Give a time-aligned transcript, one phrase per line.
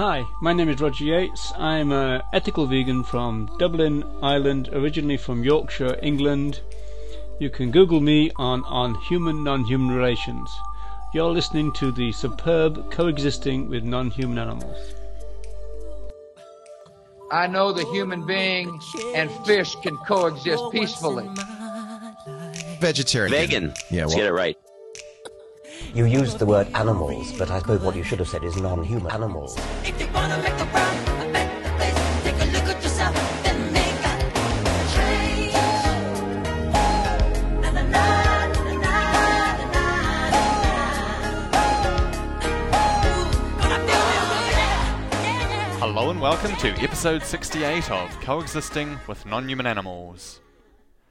[0.00, 1.52] Hi, my name is Roger Yates.
[1.58, 6.62] I'm an ethical vegan from Dublin, Ireland, originally from Yorkshire, England.
[7.38, 10.50] You can Google me on on human non-human relations.
[11.12, 14.94] You're listening to the superb coexisting with non-human animals.
[17.30, 18.80] I know the human being
[19.14, 21.28] and fish can coexist peacefully.
[22.80, 23.32] Vegetarian.
[23.32, 23.74] Vegan.
[23.90, 24.56] Yeah, Let's get it right.
[25.94, 29.10] You used the word animals, but I suppose what you should have said is non-human
[29.10, 29.56] animals.
[45.78, 50.40] Hello and welcome to episode 68 of Coexisting with Non-Human Animals.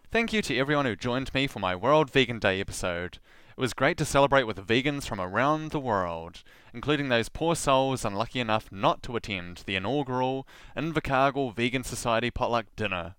[0.09, 3.19] Thank you to everyone who joined me for my World Vegan Day episode.
[3.59, 8.05] It was great to celebrate with vegans from around the world, including those poor souls
[8.05, 13.15] unlucky enough not to attend the inaugural Invercargill Vegan Society potluck dinner.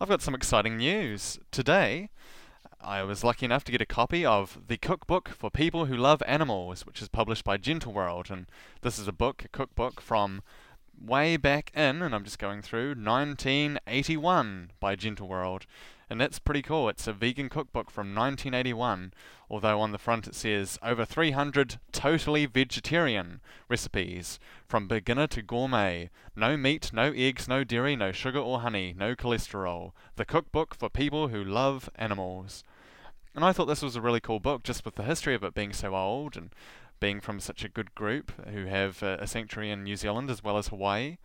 [0.00, 1.38] I've got some exciting news.
[1.50, 2.08] Today,
[2.80, 6.22] I was lucky enough to get a copy of The Cookbook for People Who Love
[6.26, 8.46] Animals, which is published by Gentle World, and
[8.80, 10.40] this is a book, a cookbook from
[10.98, 15.66] way back in, and I'm just going through 1981 by Gentle World,
[16.10, 16.88] and that's pretty cool.
[16.88, 19.12] It's a vegan cookbook from 1981,
[19.50, 26.10] although on the front it says over 300 totally vegetarian recipes from beginner to gourmet.
[26.34, 29.92] No meat, no eggs, no dairy, no sugar or honey, no cholesterol.
[30.16, 32.64] The cookbook for people who love animals.
[33.34, 35.54] And I thought this was a really cool book, just with the history of it
[35.54, 36.50] being so old and
[37.00, 40.42] being from such a good group who have uh, a sanctuary in New Zealand as
[40.42, 41.18] well as Hawaii.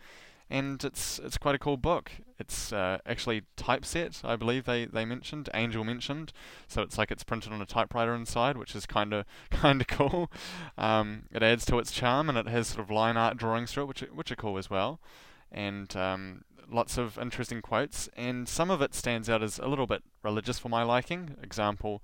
[0.54, 2.12] And it's it's quite a cool book.
[2.38, 6.32] It's uh, actually typeset, I believe they, they mentioned, Angel mentioned.
[6.68, 9.88] So it's like it's printed on a typewriter inside, which is kind of kind of
[9.88, 10.30] cool.
[10.78, 13.84] Um, it adds to its charm, and it has sort of line art drawings through
[13.84, 15.00] it, which which are cool as well.
[15.52, 19.88] And um, lots of interesting quotes, and some of it stands out as a little
[19.88, 21.36] bit religious for my liking.
[21.42, 22.03] Example,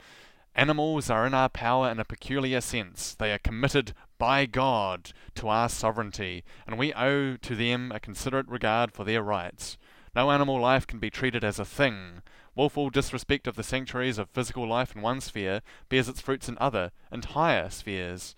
[0.56, 3.16] Animals are in our power in a peculiar sense.
[3.16, 8.48] They are committed by God to our sovereignty, and we owe to them a considerate
[8.48, 9.78] regard for their rights.
[10.16, 12.22] No animal life can be treated as a thing.
[12.56, 16.58] Willful disrespect of the sanctuaries of physical life in one sphere bears its fruits in
[16.60, 18.36] other, and higher spheres.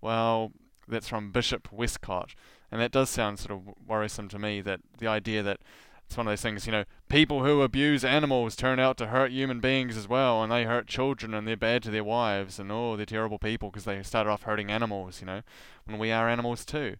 [0.00, 0.52] Well,
[0.86, 2.34] that's from Bishop Westcott,
[2.70, 4.60] and that does sound sort of worrisome to me.
[4.60, 5.60] That the idea that
[6.08, 9.30] it's one of those things, you know, people who abuse animals turn out to hurt
[9.30, 12.72] human beings as well, and they hurt children, and they're bad to their wives, and
[12.72, 15.42] oh, they're terrible people because they started off hurting animals, you know,
[15.84, 16.96] when we are animals too.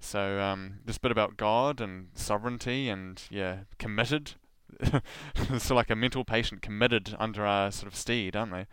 [0.00, 4.32] So um, this bit about God and sovereignty and yeah, committed.
[5.58, 8.66] so like a mental patient committed under our sort of steed, aren't they?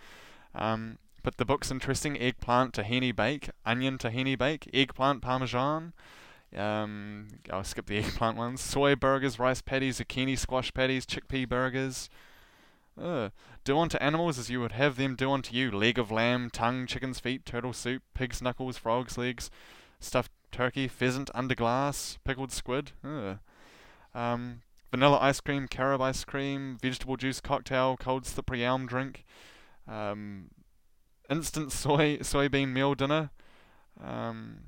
[0.55, 2.17] Um, but the book's interesting.
[2.17, 5.91] Eggplant tahini bake, onion tahini bake, eggplant parmesan.
[6.55, 8.61] Um, I'll skip the eggplant ones.
[8.61, 12.09] Soy burgers, rice patties, zucchini squash patties, chickpea burgers.
[13.01, 13.31] Ugh.
[13.63, 15.71] Do unto animals as you would have them do unto you.
[15.71, 19.49] Leg of lamb, tongue, chicken's feet, turtle soup, pig's knuckles, frog's legs,
[19.99, 22.91] stuffed turkey, pheasant under glass, pickled squid.
[24.13, 29.25] Um, vanilla ice cream, carob ice cream, vegetable juice cocktail, cold slippery elm drink,
[29.87, 30.49] um,
[31.29, 33.31] instant soy soybean meal dinner.
[34.03, 34.59] Um,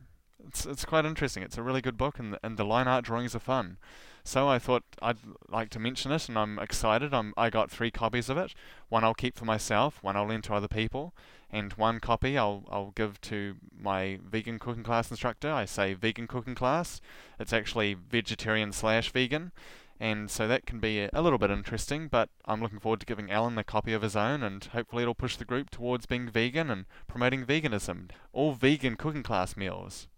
[0.47, 1.44] it's it's quite interesting.
[1.44, 3.78] It's a really good book, and and the line art drawings are fun.
[4.23, 5.19] So I thought I'd
[5.50, 7.13] like to mention it, and I'm excited.
[7.13, 8.53] I'm I got three copies of it.
[8.89, 11.13] One I'll keep for myself, one I'll lend to other people,
[11.51, 15.51] and one copy I'll I'll give to my vegan cooking class instructor.
[15.51, 17.01] I say vegan cooking class.
[17.39, 19.51] It's actually vegetarian slash vegan.
[19.97, 23.31] And so that can be a little bit interesting, but I'm looking forward to giving
[23.31, 26.69] Alan a copy of his own, and hopefully it'll push the group towards being vegan
[26.69, 28.09] and promoting veganism.
[28.34, 30.09] All vegan cooking class meals.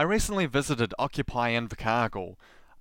[0.00, 2.36] I recently visited Occupy Invercargill,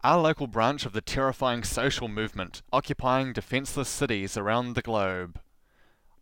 [0.05, 5.37] our local branch of the terrifying social movement occupying defenceless cities around the globe.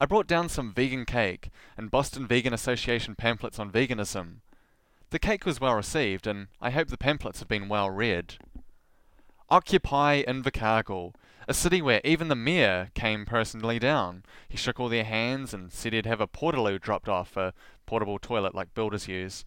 [0.02, 4.38] I brought down some vegan cake and Boston Vegan Association pamphlets on veganism.
[5.12, 8.34] The cake was well received, and I hope the pamphlets have been well read.
[9.52, 11.14] Occupy Invercargill,
[11.48, 14.24] a city where even the mayor came personally down.
[14.50, 17.54] He shook all their hands and said he'd have a portaloo dropped off, a
[17.86, 19.46] portable toilet like builders use.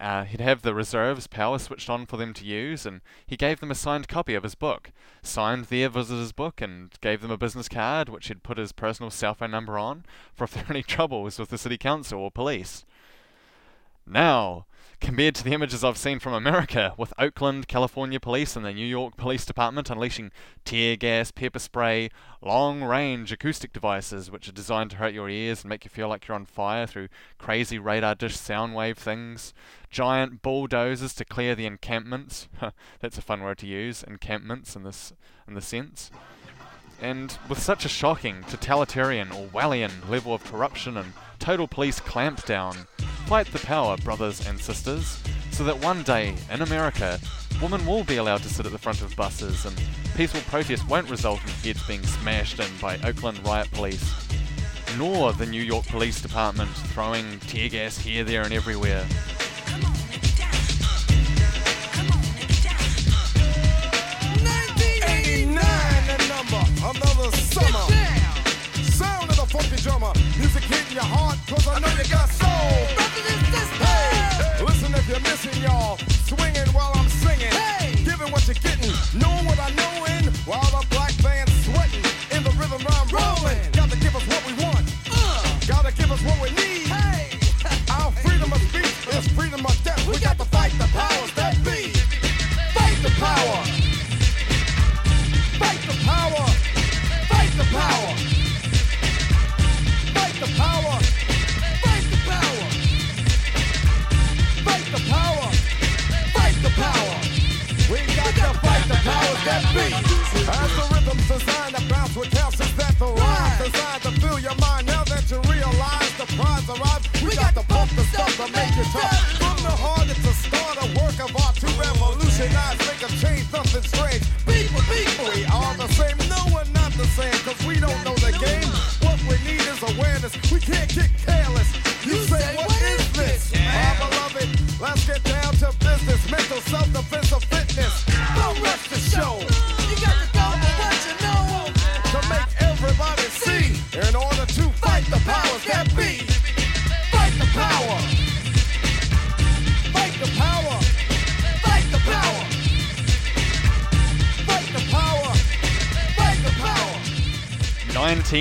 [0.00, 3.60] Uh, he'd have the reserves power switched on for them to use, and he gave
[3.60, 4.92] them a signed copy of his book,
[5.22, 9.10] signed their visitor's book, and gave them a business card which he'd put his personal
[9.10, 12.30] cell phone number on for if there are any troubles with the city council or
[12.30, 12.86] police.
[14.06, 14.64] Now,
[15.00, 18.86] compared to the images I've seen from America, with Oakland, California police and the New
[18.86, 20.30] York Police Department unleashing
[20.64, 22.10] tear gas, pepper spray,
[22.42, 26.08] long range acoustic devices which are designed to hurt your ears and make you feel
[26.08, 27.08] like you're on fire through
[27.38, 29.54] crazy radar dish sound wave things,
[29.90, 32.48] giant bulldozers to clear the encampments.
[33.00, 35.12] That's a fun word to use, encampments in this
[35.48, 36.10] in the sense.
[37.00, 42.86] And with such a shocking, totalitarian, Orwellian level of corruption and total police clampdown,
[43.26, 47.18] fight the power, brothers and sisters, so that one day in America,
[47.62, 49.82] women will be allowed to sit at the front of buses and
[50.14, 54.12] peaceful protest won't result in heads being smashed in by Oakland riot police,
[54.98, 59.06] nor the New York Police Department throwing tear gas here, there, and everywhere.
[66.90, 67.86] Another summer.
[68.82, 72.70] Sound of the funky drummer, music hitting your heart, cause I know you got soul.
[73.78, 77.52] Hey, listen if you're missing y'all, swinging while I'm singing,
[78.04, 80.99] giving what you're getting, knowing what I know in, while the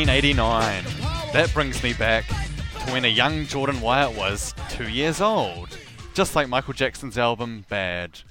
[0.06, 0.86] 1989.
[1.34, 5.78] That brings me back to when a young Jordan Wyatt was two years old,
[6.14, 8.22] just like Michael Jackson's album Bad.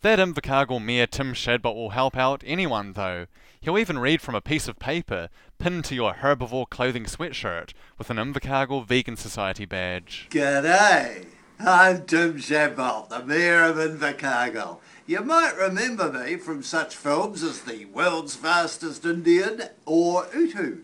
[0.00, 3.26] That Invercargill mayor Tim Shadbolt will help out anyone though.
[3.60, 5.28] He'll even read from a piece of paper
[5.60, 10.26] pinned to your herbivore clothing sweatshirt with an Invercargill Vegan Society badge.
[10.30, 11.26] G'day,
[11.60, 14.80] I'm Tim Shadbolt, the Mayor of Invercargill.
[15.06, 20.78] You might remember me from such films as The World's Fastest Indian or Utu.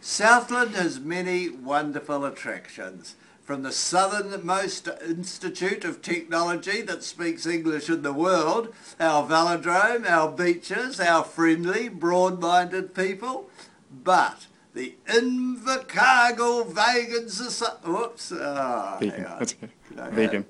[0.00, 3.16] Southland has many wonderful attractions.
[3.44, 10.30] From the southernmost institute of technology that speaks English in the world, our velodrome, our
[10.32, 13.50] beaches, our friendly, broad-minded people,
[13.92, 17.76] but the Invercargill ah, Vegan Society.
[17.84, 18.32] Whoops.
[18.32, 19.22] Oh, Vegan.
[19.38, 19.68] That's okay.
[20.12, 20.46] Vegan.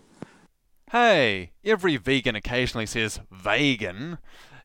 [0.92, 4.19] Hey, every vegan occasionally says vegan.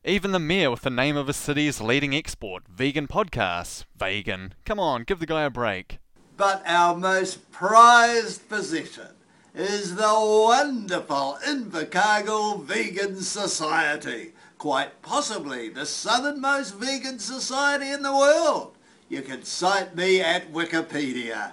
[0.04, 3.84] Even the mayor with the name of a city's leading export, Vegan Podcasts.
[3.96, 4.54] Vegan.
[4.64, 6.00] Come on, give the guy a break.
[6.36, 9.10] But our most prized possession
[9.54, 14.32] is the wonderful Invercargill Vegan Society.
[14.58, 18.76] Quite possibly the southernmost vegan society in the world.
[19.08, 21.52] You can cite me at Wikipedia.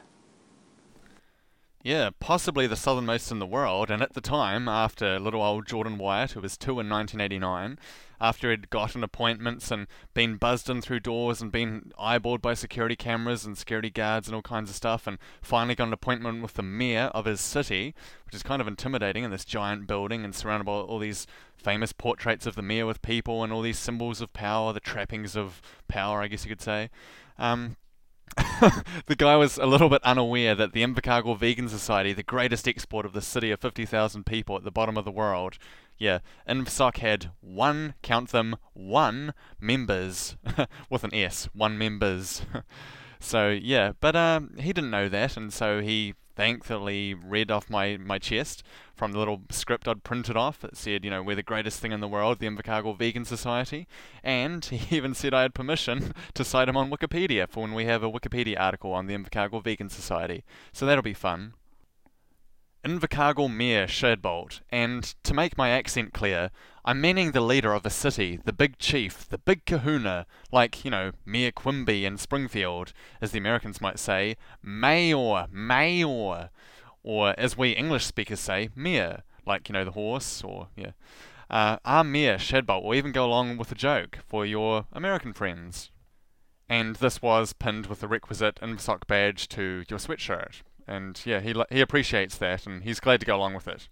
[1.83, 5.97] Yeah, possibly the southernmost in the world, and at the time, after little old Jordan
[5.97, 7.77] Wyatt, who was two in 1989,
[8.21, 12.95] after he'd gotten appointments and been buzzed in through doors and been eyeballed by security
[12.95, 16.53] cameras and security guards and all kinds of stuff, and finally got an appointment with
[16.53, 17.93] the mayor of his city,
[18.25, 21.91] which is kind of intimidating in this giant building and surrounded by all these famous
[21.91, 25.61] portraits of the mayor with people and all these symbols of power, the trappings of
[25.89, 26.89] power, I guess you could say.
[27.37, 27.75] Um,
[29.05, 33.05] the guy was a little bit unaware that the Invercargill Vegan Society, the greatest export
[33.05, 35.57] of the city of 50,000 people at the bottom of the world,
[35.97, 40.35] yeah, InVSOC had one, count them, one members,
[40.89, 42.43] with an S, one members.
[43.19, 47.97] so, yeah, but um, he didn't know that, and so he thankfully read off my,
[47.97, 48.63] my chest
[48.93, 51.91] from the little script I'd printed off that said, you know, we're the greatest thing
[51.91, 53.87] in the world, the Invercargill Vegan Society,
[54.23, 57.85] and he even said I had permission to cite him on Wikipedia for when we
[57.85, 60.43] have a Wikipedia article on the Invercargill Vegan Society.
[60.71, 61.53] So that'll be fun.
[62.85, 66.51] Invercargill Mayor Shadbolt, and to make my accent clear,
[66.83, 70.91] I'm meaning the leader of a city, the big chief, the big kahuna, like, you
[70.91, 76.49] know, Mayor Quimby in Springfield, as the Americans might say, Mayor, Mayor.
[77.03, 80.91] Or as we English speakers say, mere, like, you know, the horse, or, yeah.
[81.49, 85.91] Uh, ah, mere, Shadbolt will even go along with a joke for your American friends.
[86.69, 90.61] And this was pinned with the requisite INVSOC badge to your sweatshirt.
[90.87, 93.89] And yeah, he, he appreciates that, and he's glad to go along with it.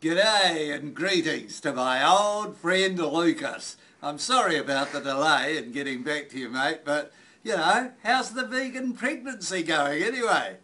[0.00, 3.76] G'day and greetings to my old friend Lucas.
[4.02, 7.10] I'm sorry about the delay in getting back to you, mate, but
[7.42, 10.56] you know, how's the vegan pregnancy going anyway?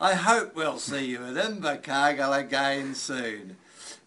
[0.00, 3.56] I hope we'll see you at Invercargill again soon.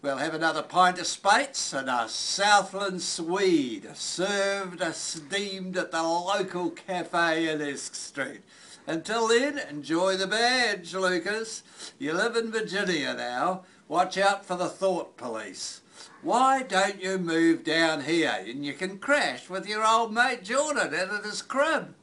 [0.02, 6.70] We'll have another pint of Speight's and a Southland Swede served steamed at the local
[6.70, 8.42] cafe in Esk Street.
[8.86, 11.62] Until then, enjoy the badge, Lucas.
[11.98, 13.62] You live in Virginia now.
[13.88, 15.80] Watch out for the thought police.
[16.20, 20.94] Why don't you move down here and you can crash with your old mate Jordan
[20.94, 21.94] out at his crib?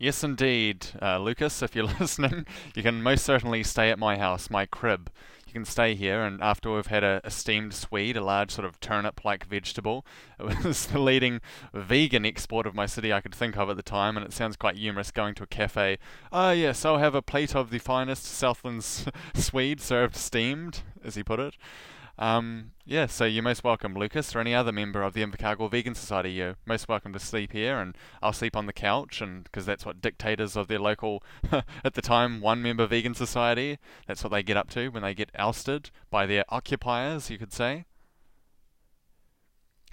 [0.00, 4.48] Yes, indeed, uh, Lucas, if you're listening, you can most certainly stay at my house,
[4.48, 5.10] my crib.
[5.48, 8.64] You can stay here, and after we've had a, a steamed swede, a large sort
[8.64, 10.06] of turnip like vegetable,
[10.38, 11.40] it was the leading
[11.72, 14.56] vegan export of my city I could think of at the time, and it sounds
[14.56, 15.98] quite humorous going to a cafe.
[16.30, 18.84] Ah, yes, I'll have a plate of the finest Southland
[19.34, 21.56] swede served steamed, as he put it.
[22.18, 25.94] Um, yeah, so you're most welcome, Lucas, or any other member of the Invercargill Vegan
[25.94, 26.32] Society.
[26.32, 29.86] You're most welcome to sleep here, and I'll sleep on the couch, and because that's
[29.86, 31.22] what dictators of their local,
[31.84, 35.30] at the time, one-member vegan society, that's what they get up to when they get
[35.36, 37.84] ousted by their occupiers, you could say.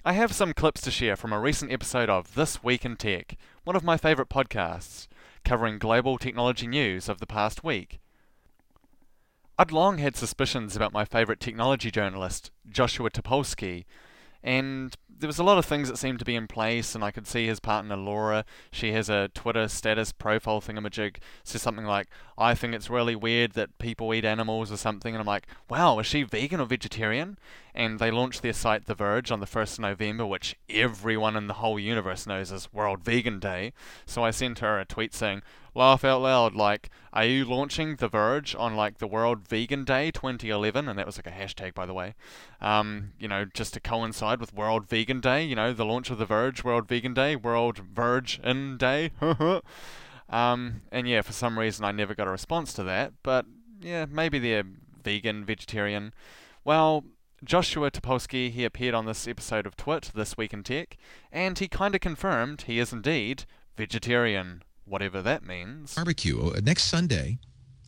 [0.04, 3.36] I have some clips to share from a recent episode of This Week in Tech,
[3.62, 5.06] one of my favourite podcasts,
[5.44, 8.00] covering global technology news of the past week.
[9.58, 13.86] I'd long had suspicions about my favourite technology journalist, Joshua Topolsky,
[14.42, 17.10] and there was a lot of things that seemed to be in place, and I
[17.10, 18.44] could see his partner Laura.
[18.70, 23.52] She has a Twitter status profile thingamajig, says something like, I think it's really weird
[23.52, 27.38] that people eat animals or something, and I'm like, wow, is she vegan or vegetarian?
[27.76, 31.46] And they launched their site The Verge on the 1st of November, which everyone in
[31.46, 33.74] the whole universe knows is World Vegan Day.
[34.06, 35.42] So I sent her a tweet saying,
[35.74, 40.10] laugh out loud, like, are you launching The Verge on like the World Vegan Day
[40.10, 40.88] 2011?
[40.88, 42.14] And that was like a hashtag, by the way.
[42.62, 46.16] Um, you know, just to coincide with World Vegan Day, you know, the launch of
[46.16, 49.10] The Verge, World Vegan Day, World Verge in Day.
[50.30, 53.44] um, and yeah, for some reason I never got a response to that, but
[53.80, 54.64] yeah, maybe they're
[55.04, 56.14] vegan, vegetarian.
[56.64, 57.04] Well,
[57.44, 60.96] Joshua Topolsky, he appeared on this episode of Twit, This Week in Tech,
[61.30, 63.44] and he kinda confirmed he is indeed
[63.76, 65.94] vegetarian whatever that means.
[65.94, 67.38] barbecue uh, next Sunday.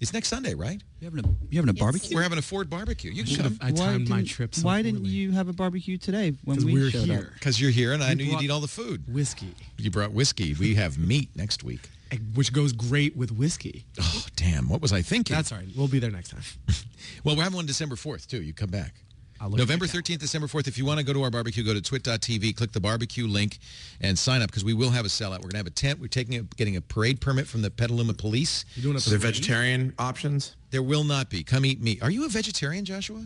[0.01, 0.81] It's next Sunday, right?
[1.01, 2.15] You having a you having a barbecue?
[2.15, 3.11] We're having a Ford barbecue.
[3.11, 3.59] You should have.
[3.61, 4.55] I timed my trip.
[4.55, 7.33] So Why didn't you have a barbecue today when 'Cause we we're showed here.
[7.35, 9.13] because you're here, and I We knew you'd eat all the food.
[9.13, 10.55] Whiskey, You brought whiskey.
[10.55, 11.89] We have meat next week.
[12.35, 13.87] which goes great with whiskey.
[14.01, 14.69] Oh, damn!
[14.69, 15.35] What was I thinking?
[15.35, 15.69] That's all right.
[15.77, 16.43] We'll be there next time.
[17.25, 18.41] well, we're having one December fourth too.
[18.41, 19.03] You come back.
[19.41, 20.67] I'll look at November 13th, December 4th.
[20.69, 23.59] If you want to go to our barbecue, go to twit.tv, click the barbecue link,
[24.01, 25.37] and sign up because we will have a sellout.
[25.37, 26.01] We're going to have a tent.
[26.01, 28.65] We're taking a, getting a parade permit from the Petaluma Police.
[28.75, 30.57] You doing a So they're vegetarian options?
[30.71, 31.43] There will not be.
[31.45, 32.03] Come eat meat.
[32.03, 33.25] Are you a vegetarian, Joshua?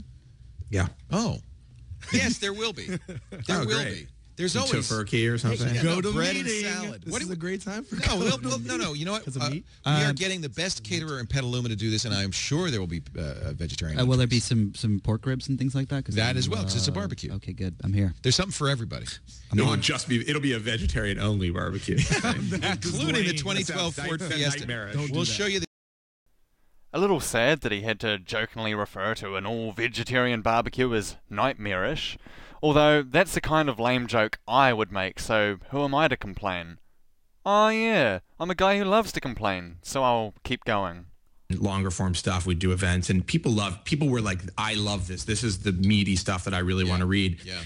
[0.70, 0.88] Yeah.
[1.10, 1.38] Oh.
[2.12, 2.86] Yes, there will be.
[3.30, 3.94] There Oh, will great.
[3.94, 4.06] be.
[4.36, 5.74] There's Some always tofurkey or something?
[5.74, 6.64] Yeah, Go no, to bread and meeting.
[6.70, 7.02] salad.
[7.02, 8.92] This What is do a great time for No, we'll, we'll- no, no.
[8.94, 9.26] You know what?
[9.26, 9.64] of Uh, meat?
[9.84, 12.70] we are Uh, getting the best caterer in Petaluma to do this, and I'm sure
[12.70, 14.00] there will be uh, a vegetarian.
[14.00, 16.04] Uh, will there be some some pork ribs and things like that?
[16.06, 17.30] 'Cause That I'm, as well, 'cause it's a uh, barbecue.
[17.34, 17.76] Okay, good.
[17.84, 18.14] I'm here.
[18.22, 19.06] There's something for everybody,
[19.50, 19.82] I'm It will on.
[19.82, 21.96] just be, it'll be a vegetarian only barbecue.
[22.24, 24.66] including the 2012 Ford sounds Fiesta.
[24.66, 25.26] Don't We'll that.
[25.26, 25.66] show you the
[26.94, 31.16] A little sad that he had to jokingly refer to an all vegetarian barbecue as
[31.30, 32.18] nightmarish,
[32.62, 36.16] although that's the kind of lame joke I would make, so who am I to
[36.16, 36.78] complain?
[37.44, 41.06] Oh yeah, I'm a guy who loves to complain, so I'll keep going.
[41.50, 42.46] Longer form stuff.
[42.46, 43.84] We do events, and people love.
[43.84, 45.24] People were like, "I love this.
[45.24, 47.64] This is the meaty stuff that I really want to read." Yeah.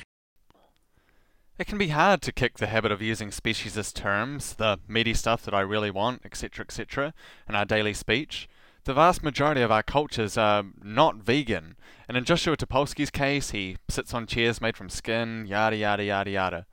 [1.59, 5.43] It can be hard to kick the habit of using speciesist terms, the meaty stuff
[5.45, 7.15] that I really want, etc., etc.,
[7.49, 8.49] in our daily speech.
[8.87, 11.75] The vast majority of our cultures are not vegan,
[12.07, 16.31] and in Joshua Topolsky's case, he sits on chairs made from skin, yada yada yada
[16.31, 16.67] yada.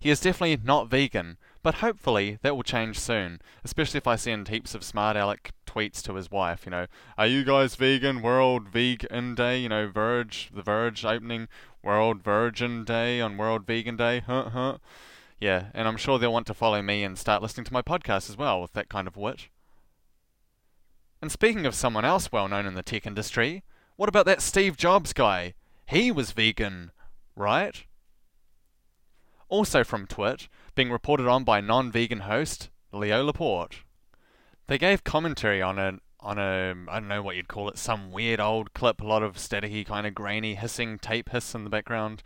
[0.00, 4.48] He is definitely not vegan, but hopefully that will change soon, especially if I send
[4.48, 8.20] heaps of smart aleck tweets to his wife, you know, are you guys vegan?
[8.20, 11.46] World Vegan Day, you know, Verge, the Verge opening
[11.84, 14.78] World Virgin Day on World Vegan Day, huh, huh.
[15.38, 18.28] Yeah, and I'm sure they'll want to follow me and start listening to my podcast
[18.28, 19.46] as well with that kind of wit.
[21.22, 23.62] And speaking of someone else well known in the tech industry,
[23.96, 25.54] what about that Steve Jobs guy?
[25.86, 26.92] He was vegan,
[27.36, 27.84] right?
[29.48, 33.82] Also from Twit, being reported on by non vegan host Leo Laporte.
[34.68, 38.12] They gave commentary on a on a I don't know what you'd call it, some
[38.12, 41.70] weird old clip, a lot of staticky kind of grainy hissing tape hiss in the
[41.70, 42.22] background.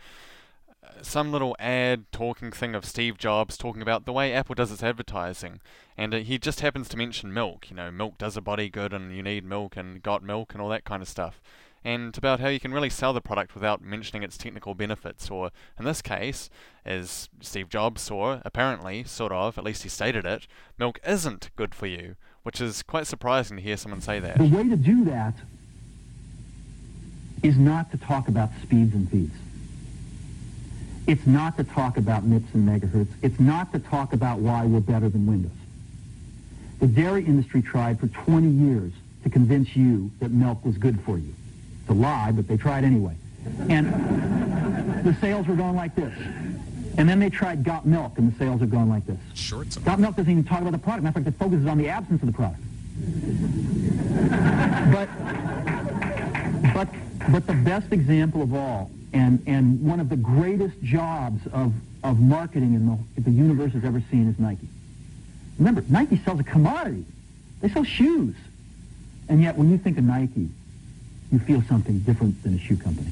[1.02, 4.82] Some little ad talking thing of Steve Jobs talking about the way Apple does its
[4.82, 5.60] advertising,
[5.96, 7.70] and uh, he just happens to mention milk.
[7.70, 10.62] You know, milk does a body good, and you need milk, and got milk, and
[10.62, 11.40] all that kind of stuff.
[11.86, 15.50] And about how you can really sell the product without mentioning its technical benefits, or
[15.78, 16.48] in this case,
[16.86, 20.46] as Steve Jobs saw, apparently, sort of, at least he stated it,
[20.78, 24.38] milk isn't good for you, which is quite surprising to hear someone say that.
[24.38, 25.34] The way to do that
[27.42, 29.34] is not to talk about speeds and feeds.
[31.06, 33.08] It's not to talk about MIPS and megahertz.
[33.22, 35.52] It's not to talk about why we're better than Windows.
[36.80, 38.92] The dairy industry tried for 20 years
[39.22, 41.34] to convince you that milk was good for you.
[41.80, 43.16] It's a lie, but they tried anyway.
[43.68, 46.14] And the sales were going like this.
[46.96, 49.18] And then they tried Got Milk, and the sales are going like this.
[49.34, 49.76] Shorts.
[49.78, 51.04] Got Milk doesn't even talk about the product.
[51.04, 52.60] Matter of fact, it focuses on the absence of the product.
[54.92, 55.08] But,
[56.72, 56.88] but,
[57.30, 62.18] but the best example of all, and, and one of the greatest jobs of, of
[62.18, 64.66] marketing in the, the universe has ever seen is Nike.
[65.56, 67.06] Remember, Nike sells a commodity.
[67.60, 68.34] They sell shoes.
[69.28, 70.48] And yet, when you think of Nike,
[71.30, 73.08] you feel something different than a shoe company.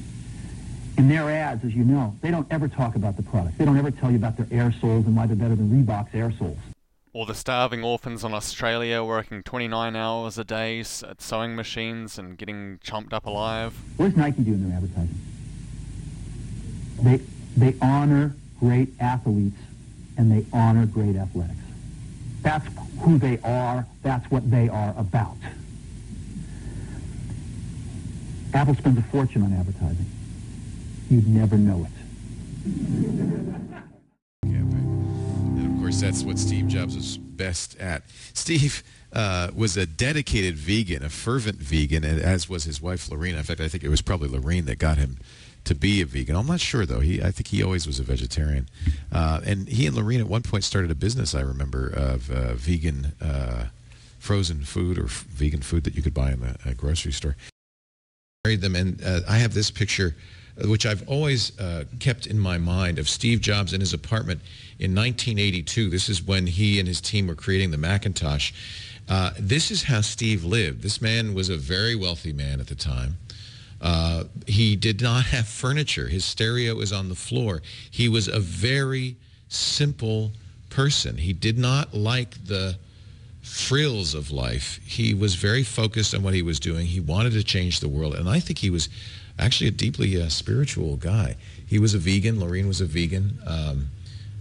[0.97, 3.57] In their ads, as you know, they don't ever talk about the product.
[3.57, 6.13] They don't ever tell you about their air soles and why they're better than Reebok's
[6.13, 6.59] air soles.
[7.13, 12.37] Or the starving orphans in Australia working 29 hours a day at sewing machines and
[12.37, 13.79] getting chomped up alive.
[13.95, 15.15] What does Nike do in their advertising?
[17.03, 17.19] They,
[17.57, 19.59] they honor great athletes
[20.17, 21.59] and they honor great athletics.
[22.41, 22.65] That's
[23.01, 23.85] who they are.
[24.01, 25.37] That's what they are about.
[28.53, 30.05] Apple spends a fortune on advertising.
[31.09, 31.91] You'd never know it.
[34.43, 38.03] And of course, that's what Steve Jobs was best at.
[38.33, 43.39] Steve uh, was a dedicated vegan, a fervent vegan, as was his wife Lorena.
[43.39, 45.17] In fact, I think it was probably Laurene that got him
[45.65, 46.35] to be a vegan.
[46.35, 46.99] I'm not sure though.
[46.99, 48.67] He, I think he always was a vegetarian.
[49.11, 51.33] Uh, and he and Lorena at one point started a business.
[51.33, 53.67] I remember of uh, vegan uh,
[54.19, 57.35] frozen food or vegan food that you could buy in the grocery store.
[58.45, 60.15] Married them, and uh, I have this picture,
[60.65, 64.41] which I've always uh, kept in my mind, of Steve Jobs in his apartment
[64.79, 65.89] in 1982.
[65.89, 68.51] This is when he and his team were creating the Macintosh.
[69.09, 70.81] Uh, this is how Steve lived.
[70.81, 73.17] This man was a very wealthy man at the time.
[73.83, 76.07] Uh, he did not have furniture.
[76.07, 77.61] His stereo is on the floor.
[77.91, 79.17] He was a very
[79.49, 80.31] simple
[80.69, 81.17] person.
[81.17, 82.77] He did not like the
[83.41, 84.79] frills of life.
[84.85, 86.87] He was very focused on what he was doing.
[86.87, 88.87] He wanted to change the world, and I think he was
[89.37, 91.35] actually a deeply uh, spiritual guy.
[91.67, 92.39] He was a vegan.
[92.39, 93.37] Laurene was a vegan.
[93.45, 93.87] Um,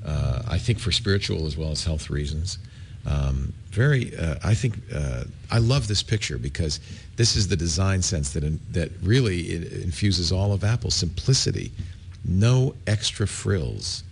[0.05, 2.59] uh, I think for spiritual as well as health reasons.
[3.07, 6.79] Um, very, uh, I think uh, I love this picture because
[7.17, 11.73] this is the design sense that that really infuses all of Apple simplicity,
[12.25, 14.05] no extra frills.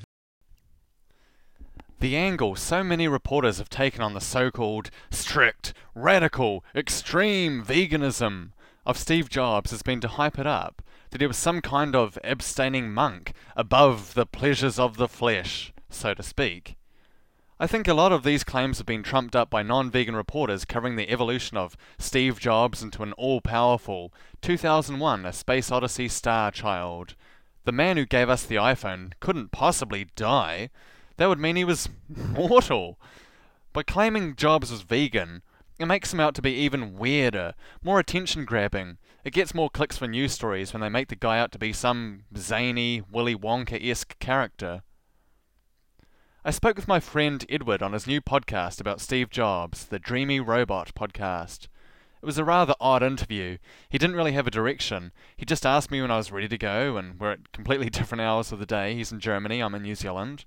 [2.00, 8.52] The angle so many reporters have taken on the so called strict, radical, extreme veganism
[8.86, 12.18] of Steve Jobs has been to hype it up, that he was some kind of
[12.24, 16.76] abstaining monk above the pleasures of the flesh, so to speak.
[17.62, 20.64] I think a lot of these claims have been trumped up by non vegan reporters
[20.64, 26.50] covering the evolution of Steve Jobs into an all powerful 2001 A Space Odyssey star
[26.50, 27.16] child.
[27.66, 30.70] The man who gave us the iPhone couldn't possibly die.
[31.18, 32.98] That would mean he was mortal.
[33.74, 35.42] By claiming Jobs was vegan,
[35.78, 38.96] it makes him out to be even weirder, more attention grabbing.
[39.22, 41.74] It gets more clicks for news stories when they make the guy out to be
[41.74, 44.80] some zany, Willy Wonka esque character.
[46.42, 50.40] I spoke with my friend Edward on his new podcast about Steve Jobs, the Dreamy
[50.40, 51.64] Robot podcast.
[52.22, 53.58] It was a rather odd interview.
[53.90, 55.12] He didn't really have a direction.
[55.36, 58.22] He just asked me when I was ready to go, and we're at completely different
[58.22, 58.94] hours of the day.
[58.94, 60.46] He's in Germany, I'm in New Zealand.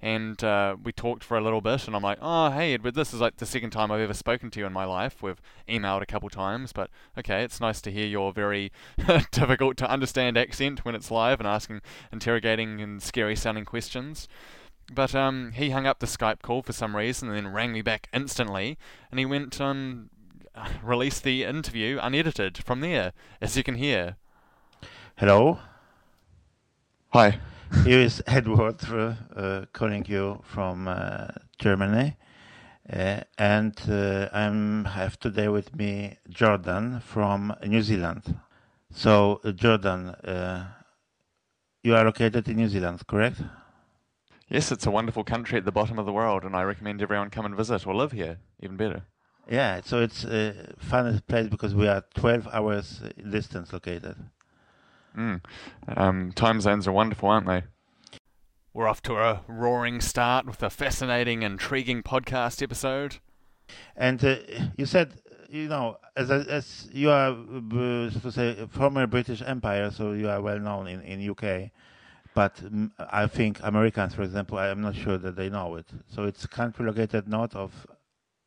[0.00, 3.12] And uh, we talked for a little bit, and I'm like, oh, hey, Edward, this
[3.12, 5.22] is like the second time I've ever spoken to you in my life.
[5.22, 8.72] We've emailed a couple times, but okay, it's nice to hear your very
[9.30, 14.26] difficult to understand accent when it's live and asking interrogating and scary sounding questions.
[14.92, 17.82] But um, he hung up the Skype call for some reason and then rang me
[17.82, 18.78] back instantly,
[19.10, 20.10] and he went on,
[20.54, 24.16] um, released the interview unedited from there, as you can hear.
[25.16, 25.58] Hello.
[27.10, 27.38] Hi.
[27.84, 32.16] Here is Edward uh, uh, calling you from uh, Germany,
[32.90, 38.38] uh, and uh, I'm have today with me Jordan from New Zealand.
[38.90, 40.66] So uh, Jordan, uh,
[41.82, 43.42] you are located in New Zealand, correct?
[44.54, 47.28] Yes, it's a wonderful country at the bottom of the world, and I recommend everyone
[47.28, 49.02] come and visit or live here, even better.
[49.50, 54.14] Yeah, so it's a fun place because we are 12 hours uh, distance located.
[55.18, 55.40] Mm.
[55.88, 57.64] Um, time zones are wonderful, aren't they?
[58.72, 63.16] We're off to a roaring start with a fascinating, intriguing podcast episode.
[63.96, 64.36] And uh,
[64.76, 65.14] you said,
[65.48, 70.28] you know, as as you are, uh, so to say, former British Empire, so you
[70.28, 71.72] are well known in in UK.
[72.34, 75.86] But mm, I think Americans, for example, I am not sure that they know it.
[76.08, 77.86] So it's a country located north of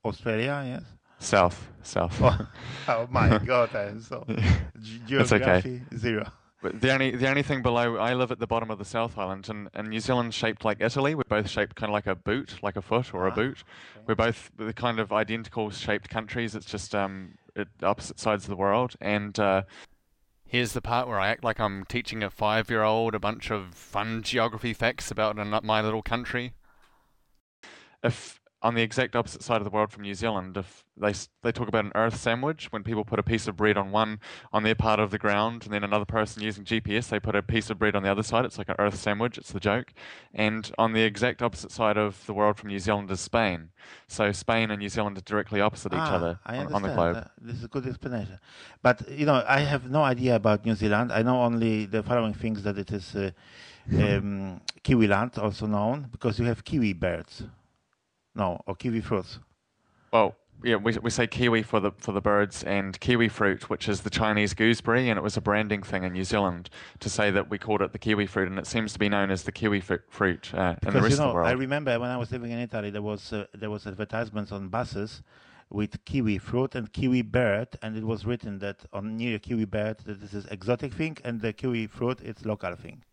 [0.04, 0.84] Australia, yes.
[1.20, 2.22] South, south.
[2.22, 2.48] Oh,
[2.90, 4.24] oh my God, I am so
[4.82, 5.44] ge- It's okay.
[5.62, 6.28] geography zero.
[6.62, 9.18] But the only the only thing below, I live at the bottom of the South
[9.18, 11.14] Island, and, and New Zealand's shaped like Italy.
[11.16, 13.64] We're both shaped kind of like a boot, like a foot or a Ah, boot.
[14.08, 16.56] We're both the kind of identical shaped countries.
[16.56, 18.96] It's just um, at opposite sides of the world.
[19.02, 19.64] And uh,
[20.48, 24.24] here's the part where I act like I'm teaching a five-year-old a bunch of fun
[24.24, 26.54] geography facts about my little country.
[28.04, 31.52] If on the exact opposite side of the world from New Zealand, if they they
[31.54, 34.20] talk about an Earth sandwich, when people put a piece of bread on one
[34.52, 37.42] on their part of the ground, and then another person using GPS, they put a
[37.42, 38.44] piece of bread on the other side.
[38.46, 39.38] It's like an Earth sandwich.
[39.38, 39.94] It's the joke.
[40.34, 43.70] And on the exact opposite side of the world from New Zealand is Spain.
[44.08, 47.16] So Spain and New Zealand are directly opposite each Ah, other on, on the globe.
[47.16, 48.38] Uh, this is a good explanation.
[48.82, 51.12] But you know, I have no idea about New Zealand.
[51.12, 53.32] I know only the following things: that it is uh,
[54.04, 57.44] um, kiwi land, also known because you have kiwi birds.
[58.38, 59.40] No, or kiwi fruits.
[60.14, 63.90] Well, yeah, we, we say kiwi for the for the birds and kiwi fruit, which
[63.90, 66.70] is the Chinese gooseberry, and it was a branding thing in New Zealand
[67.00, 69.32] to say that we called it the kiwi fruit, and it seems to be known
[69.32, 71.48] as the kiwi fu- fruit uh, in the rest you know, of the world.
[71.48, 74.70] I remember when I was living in Italy, there was uh, there was advertisements on
[74.70, 75.24] buses
[75.70, 79.98] with kiwi fruit and kiwi bird, and it was written that on near kiwi bird
[80.06, 83.04] that this is exotic thing, and the kiwi fruit it's local thing.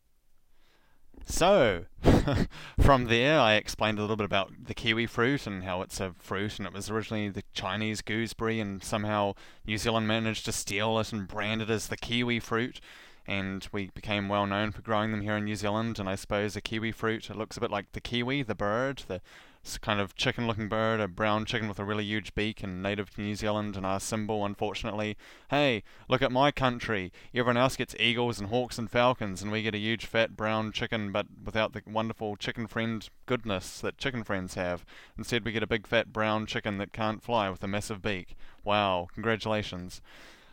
[1.27, 1.87] So,
[2.81, 6.15] from there, I explained a little bit about the kiwi fruit and how it's a
[6.19, 9.35] fruit, and it was originally the Chinese gooseberry, and somehow
[9.67, 12.81] New Zealand managed to steal it and brand it as the kiwi fruit.
[13.27, 15.99] And we became well known for growing them here in New Zealand.
[15.99, 19.03] And I suppose a kiwi fruit, it looks a bit like the kiwi, the bird,
[19.09, 19.23] the
[19.64, 22.83] s- kind of chicken looking bird, a brown chicken with a really huge beak and
[22.83, 23.77] native to New Zealand.
[23.77, 25.16] And our symbol, unfortunately,
[25.50, 27.12] hey, look at my country.
[27.35, 30.72] Everyone else gets eagles and hawks and falcons, and we get a huge fat brown
[30.72, 34.85] chicken, but without the wonderful chicken friend goodness that chicken friends have.
[35.16, 38.37] Instead, we get a big fat brown chicken that can't fly with a massive beak.
[38.62, 40.00] Wow, congratulations.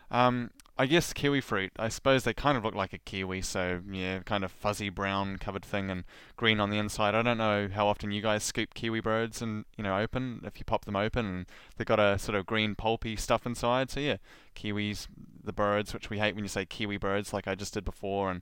[0.09, 1.73] Um, I guess kiwi fruit.
[1.77, 5.37] I suppose they kind of look like a kiwi, so yeah, kind of fuzzy brown
[5.37, 6.05] covered thing and
[6.37, 7.13] green on the inside.
[7.13, 10.57] I don't know how often you guys scoop kiwi birds and you know open if
[10.57, 11.45] you pop them open and
[11.77, 13.91] they've got a sort of green pulpy stuff inside.
[13.91, 14.17] So yeah,
[14.55, 15.05] kiwis,
[15.43, 18.31] the birds, which we hate when you say kiwi birds, like I just did before,
[18.31, 18.41] and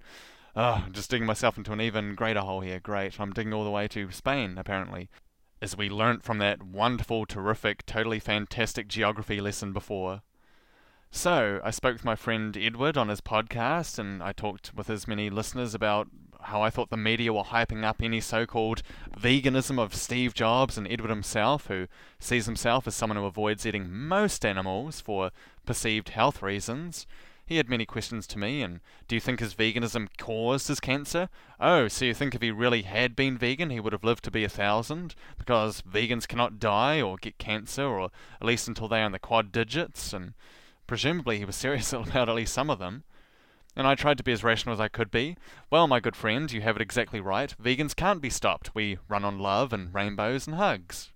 [0.56, 2.80] oh, I'm just digging myself into an even greater hole here.
[2.80, 5.10] Great, I'm digging all the way to Spain apparently.
[5.62, 10.21] As we learnt from that wonderful, terrific, totally fantastic geography lesson before.
[11.12, 15.08] So, I spoke with my friend Edward on his podcast, and I talked with as
[15.08, 16.08] many listeners about
[16.39, 18.84] how I thought the media were hyping up any so called
[19.17, 21.88] veganism of Steve Jobs and Edward himself, who
[22.19, 25.32] sees himself as someone who avoids eating most animals for
[25.65, 27.08] perceived health reasons.
[27.43, 31.28] He had many questions to me, and do you think his veganism caused his cancer?
[31.60, 34.32] Oh, so you think if he really had been vegan, he would have lived to
[34.32, 35.15] be a thousand?
[35.39, 39.17] Because vegans cannot die or get cancer, or at least until they are in the
[39.17, 40.34] quad digits, and
[40.89, 43.04] presumably he was serious about at least some of them.
[43.75, 45.38] And I tried to be as rational as I could be.
[45.69, 47.56] Well, my good friend, you have it exactly right.
[47.62, 48.73] Vegans can't be stopped.
[48.73, 51.12] We run on love and rainbows and hugs.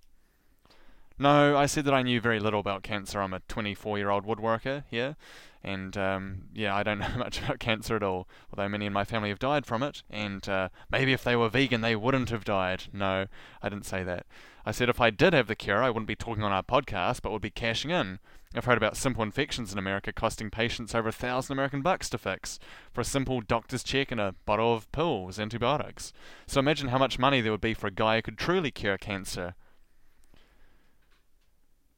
[1.18, 3.20] No, I said that I knew very little about cancer.
[3.20, 5.16] I'm a 24 year old woodworker here,
[5.64, 9.04] and um, yeah, I don't know much about cancer at all, although many in my
[9.04, 12.44] family have died from it, and uh, maybe if they were vegan, they wouldn't have
[12.44, 12.84] died.
[12.92, 13.26] No,
[13.62, 14.26] I didn't say that.
[14.66, 17.22] I said if I did have the cure, I wouldn't be talking on our podcast,
[17.22, 18.18] but would be cashing in.
[18.56, 22.18] I've heard about simple infections in America costing patients over a thousand American bucks to
[22.18, 22.60] fix
[22.92, 26.12] for a simple doctor's check and a bottle of pills, antibiotics.
[26.46, 28.96] So imagine how much money there would be for a guy who could truly cure
[28.96, 29.56] cancer.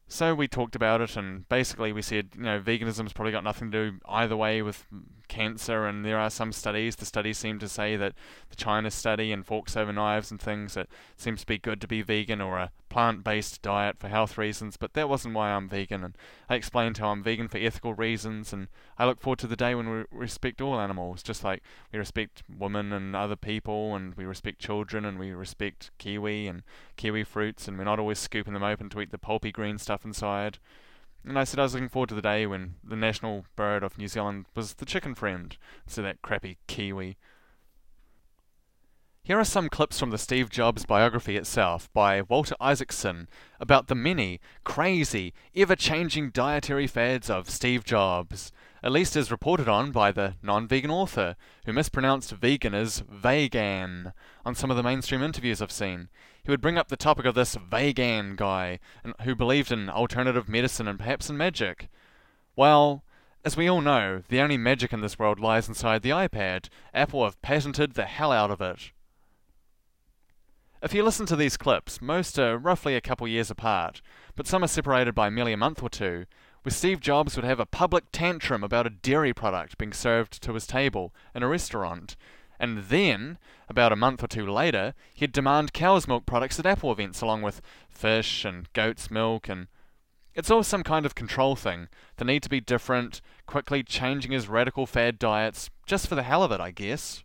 [0.08, 3.72] So we talked about it, and basically we said, you know, veganism's probably got nothing
[3.72, 4.86] to do either way with
[5.26, 6.94] cancer, and there are some studies.
[6.94, 8.14] The studies seem to say that
[8.48, 11.88] the China study and forks over knives and things, that seems to be good to
[11.88, 16.02] be vegan or a plant-based diet for health reasons, but that wasn't why I'm vegan,
[16.02, 16.16] and
[16.48, 19.74] I explained how I'm vegan for ethical reasons, and I look forward to the day
[19.74, 24.24] when we respect all animals, just like we respect women and other people, and we
[24.24, 26.62] respect children, and we respect kiwi and
[26.96, 30.02] kiwi fruits, and we're not always scooping them open to eat the pulpy green stuff
[30.02, 30.56] inside.
[31.22, 33.98] And I said I was looking forward to the day when the national bird of
[33.98, 35.54] New Zealand was the chicken friend,
[35.86, 37.18] of that crappy kiwi.
[39.26, 43.96] Here are some clips from the Steve Jobs biography itself by Walter Isaacson about the
[43.96, 48.52] many, crazy, ever changing dietary fads of Steve Jobs,
[48.84, 51.34] at least as reported on by the non vegan author,
[51.64, 54.12] who mispronounced vegan as vegan
[54.44, 56.08] on some of the mainstream interviews I've seen.
[56.44, 58.78] He would bring up the topic of this vegan guy
[59.22, 61.88] who believed in alternative medicine and perhaps in magic.
[62.54, 63.02] Well,
[63.44, 66.68] as we all know, the only magic in this world lies inside the iPad.
[66.94, 68.92] Apple have patented the hell out of it.
[70.82, 74.02] If you listen to these clips, most are roughly a couple years apart,
[74.34, 76.26] but some are separated by merely a month or two,
[76.62, 80.52] where Steve Jobs would have a public tantrum about a dairy product being served to
[80.52, 82.14] his table in a restaurant,
[82.60, 83.38] and then,
[83.70, 87.40] about a month or two later, he'd demand cow's milk products at Apple events along
[87.40, 89.68] with fish and goat's milk and
[90.34, 94.48] it's all some kind of control thing, the need to be different, quickly changing his
[94.48, 97.24] radical fad diets, just for the hell of it, I guess.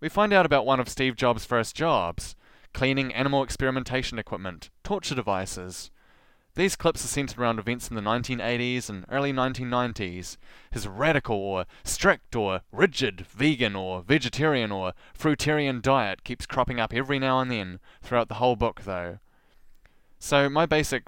[0.00, 2.36] We find out about one of Steve Jobs' first jobs
[2.74, 5.90] cleaning animal experimentation equipment, torture devices.
[6.56, 10.36] These clips are centered around events in the 1980s and early 1990s.
[10.70, 16.92] His radical or strict or rigid vegan or vegetarian or fruitarian diet keeps cropping up
[16.92, 19.18] every now and then throughout the whole book, though.
[20.18, 21.04] So, my basic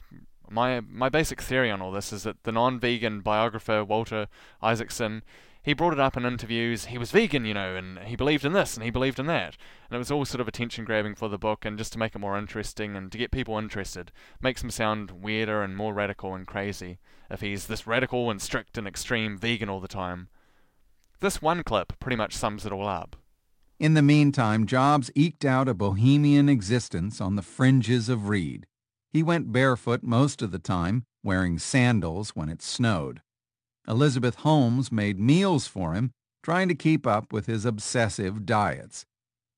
[0.50, 4.28] my my basic theory on all this is that the non-vegan biographer Walter
[4.62, 5.22] Isaacson
[5.62, 6.86] he brought it up in interviews.
[6.86, 9.56] He was vegan, you know, and he believed in this and he believed in that,
[9.88, 12.14] and it was all sort of attention grabbing for the book and just to make
[12.14, 16.34] it more interesting and to get people interested, makes him sound weirder and more radical
[16.34, 16.98] and crazy
[17.30, 20.28] if he's this radical and strict and extreme vegan all the time.
[21.20, 23.16] This one clip pretty much sums it all up.
[23.78, 28.66] In the meantime, Jobs eked out a bohemian existence on the fringes of Reed.
[29.10, 33.20] He went barefoot most of the time, wearing sandals when it snowed.
[33.88, 36.10] Elizabeth Holmes made meals for him,
[36.42, 39.06] trying to keep up with his obsessive diets.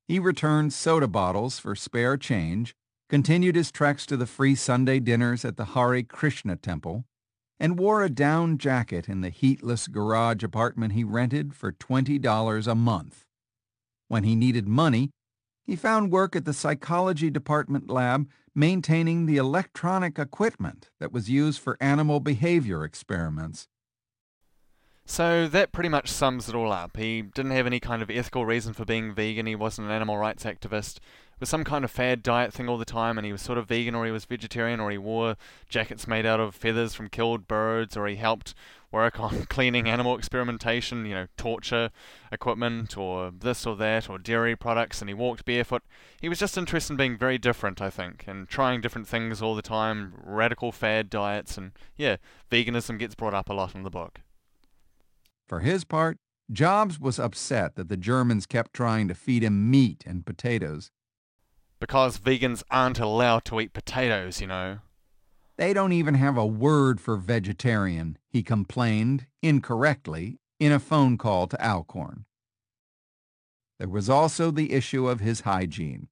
[0.06, 2.74] He returned soda bottles for spare change,
[3.08, 7.04] continued his treks to the free Sunday dinners at the Hare Krishna temple,
[7.58, 12.74] and wore a down jacket in the heatless garage apartment he rented for $20 a
[12.74, 13.24] month.
[14.08, 15.10] When he needed money,
[15.64, 21.60] he found work at the psychology department lab maintaining the electronic equipment that was used
[21.60, 23.66] for animal behavior experiments.
[25.10, 26.96] So that pretty much sums it all up.
[26.96, 30.16] He didn't have any kind of ethical reason for being vegan, he wasn't an animal
[30.16, 30.98] rights activist.
[30.98, 33.58] It was some kind of fad diet thing all the time, and he was sort
[33.58, 35.34] of vegan or he was vegetarian or he wore
[35.68, 38.54] jackets made out of feathers from killed birds or he helped
[38.92, 41.90] work on cleaning animal experimentation, you know, torture
[42.30, 45.82] equipment or this or that or dairy products, and he walked barefoot.
[46.20, 49.56] He was just interested in being very different, I think, and trying different things all
[49.56, 52.18] the time, radical fad diets, and yeah,
[52.48, 54.20] veganism gets brought up a lot in the book.
[55.50, 56.16] For his part,
[56.52, 60.92] Jobs was upset that the Germans kept trying to feed him meat and potatoes.
[61.80, 64.78] Because vegans aren't allowed to eat potatoes, you know.
[65.58, 71.48] They don't even have a word for vegetarian, he complained, incorrectly, in a phone call
[71.48, 72.26] to Alcorn.
[73.80, 76.06] There was also the issue of his hygiene.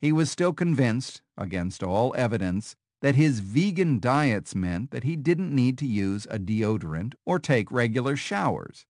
[0.00, 5.54] He was still convinced, against all evidence, that his vegan diets meant that he didn't
[5.54, 8.86] need to use a deodorant or take regular showers.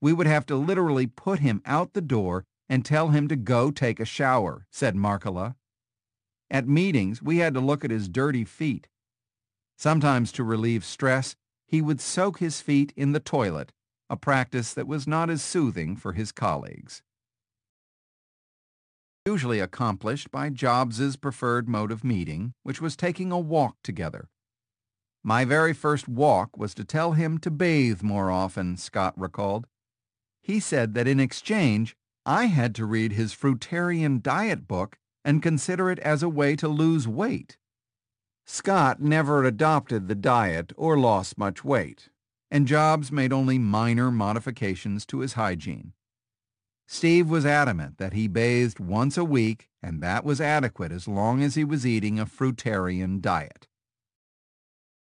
[0.00, 3.72] We would have to literally put him out the door and tell him to go
[3.72, 5.56] take a shower, said Markkula.
[6.48, 8.86] At meetings, we had to look at his dirty feet.
[9.76, 11.34] Sometimes to relieve stress,
[11.66, 13.72] he would soak his feet in the toilet,
[14.08, 17.02] a practice that was not as soothing for his colleagues
[19.26, 24.28] usually accomplished by Jobs's preferred mode of meeting, which was taking a walk together.
[25.22, 29.66] My very first walk was to tell him to bathe more often, Scott recalled.
[30.40, 35.90] He said that in exchange, I had to read his fruitarian diet book and consider
[35.90, 37.58] it as a way to lose weight.
[38.46, 42.08] Scott never adopted the diet or lost much weight,
[42.50, 45.92] and Jobs made only minor modifications to his hygiene.
[46.92, 51.40] Steve was adamant that he bathed once a week and that was adequate as long
[51.40, 53.68] as he was eating a fruitarian diet.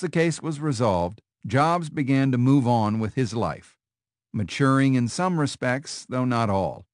[0.01, 3.79] The case was resolved, Jobs began to move on with his life,
[4.35, 6.85] maturing in some respects, though not all.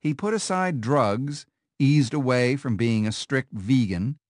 [0.00, 1.46] He put aside drugs,
[1.80, 4.20] eased away from being a strict vegan.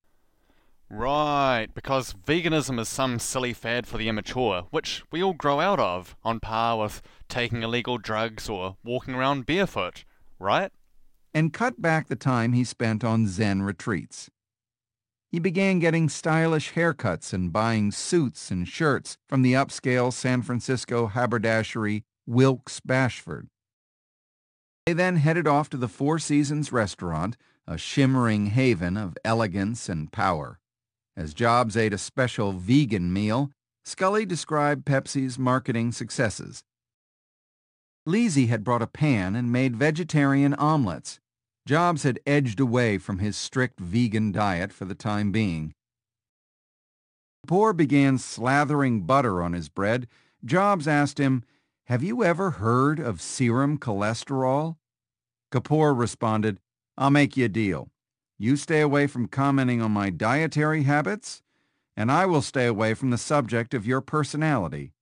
[0.89, 5.79] Right, because veganism is some silly fad for the immature, which we all grow out
[5.79, 10.05] of, on par with taking illegal drugs or walking around barefoot
[10.45, 10.71] right?
[11.33, 14.31] And cut back the time he spent on Zen retreats.
[15.33, 21.09] He began getting stylish haircuts and buying suits and shirts from the upscale San Francisco
[21.09, 23.49] haberdashery Wilkes Bashford.
[24.87, 30.13] They then headed off to the Four Seasons restaurant, a shimmering haven of elegance and
[30.13, 30.61] power.
[31.17, 33.51] As Jobs ate a special vegan meal,
[33.85, 36.63] Sculley described Pepsi's marketing successes.
[38.07, 41.21] Leasy had brought a pan and made vegetarian omelets.
[41.67, 45.73] Jobs had edged away from his strict vegan diet for the time being.
[47.47, 50.07] Kapor began slathering butter on his bread.
[50.45, 51.45] Jobs asked him,
[51.87, 54.77] Have you ever heard of serum cholesterol?
[55.53, 56.59] Kapor responded,
[56.97, 57.91] I'll make you a deal.
[58.39, 61.43] You stay away from commenting on my dietary habits,
[61.97, 64.94] and I will stay away from the subject of your personality.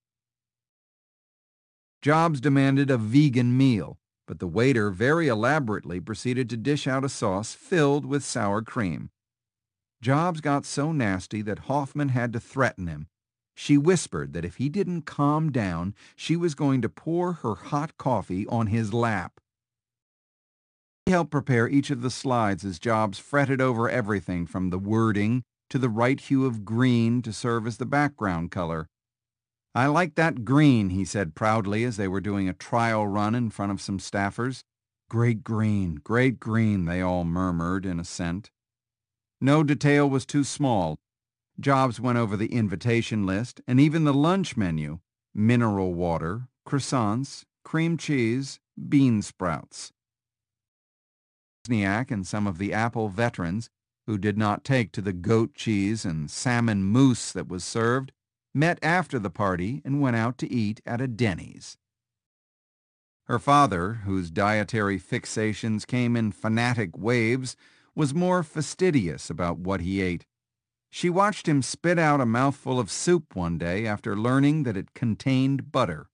[2.03, 7.09] Jobs demanded a vegan meal, but the waiter very elaborately proceeded to dish out a
[7.09, 9.11] sauce filled with sour cream.
[10.01, 13.07] Jobs got so nasty that Hoffman had to threaten him.
[13.55, 17.97] She whispered that if he didn't calm down, she was going to pour her hot
[17.99, 19.41] coffee on his lap.
[21.07, 25.45] He helped prepare each of the slides as Jobs fretted over everything from the wording
[25.71, 28.88] to the right hue of green to serve as the background color.
[29.74, 33.48] I like that green, he said proudly as they were doing a trial run in
[33.48, 34.64] front of some staffers.
[35.08, 38.50] Great green, great green, they all murmured in assent.
[39.40, 40.98] No detail was too small.
[41.58, 45.00] Jobs went over the invitation list and even the lunch menu.
[45.35, 49.92] Mineral water, croissants, cream cheese, bean sprouts.
[51.66, 53.70] Wozniak and some of the Apple veterans,
[54.06, 58.12] who did not take to the goat cheese and salmon mousse that was served,
[58.55, 61.77] met after the party and went out to eat at a Denny's.
[63.25, 67.57] Her father, whose dietary fixations came in fanatic waves,
[67.95, 70.27] was more fastidious about what he ate.
[70.91, 74.95] She watched him spit out a mouthful of soup one day after learning that it
[74.95, 76.11] contained butter.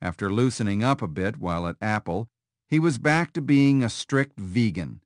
[0.00, 2.28] After loosening up a bit while at Apple,
[2.68, 5.00] he was back to being a strict vegan.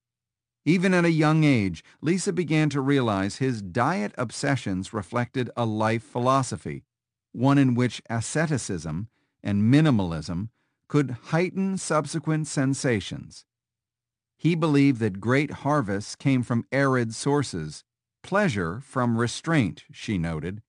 [0.65, 6.03] Even at a young age, Lisa began to realize his diet obsessions reflected a life
[6.03, 6.85] philosophy,
[7.33, 9.09] one in which asceticism
[9.43, 10.49] and minimalism
[10.89, 13.45] could heighten subsequent sensations.
[14.39, 17.85] He believed that great harvests came from arid sources,
[18.23, 20.63] pleasure from restraint, she noted.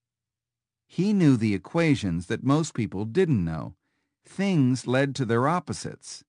[0.87, 3.75] He knew the equations that most people didn't know.
[4.25, 6.23] Things led to their opposites.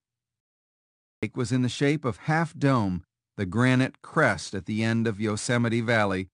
[1.21, 3.03] Lake was in the shape of Half Dome,
[3.37, 6.27] the granite crest at the end of Yosemite Valley,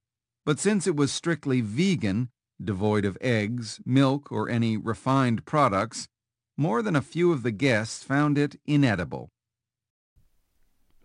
[0.45, 2.29] but since it was strictly vegan,
[2.63, 6.07] devoid of eggs, milk, or any refined products,
[6.57, 9.29] more than a few of the guests found it inedible.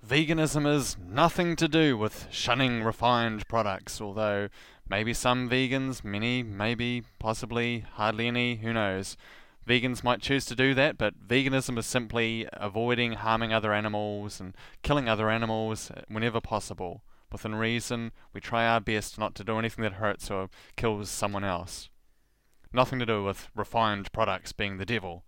[0.06, 4.48] Veganism is nothing to do with shunning refined products, although
[4.88, 9.16] maybe some vegans, many, maybe, possibly, hardly any, who knows.
[9.68, 14.54] Vegans might choose to do that, but veganism is simply avoiding harming other animals and
[14.82, 17.02] killing other animals whenever possible.
[17.30, 21.44] Within reason, we try our best not to do anything that hurts or kills someone
[21.44, 21.90] else.
[22.72, 25.24] Nothing to do with refined products being the devil.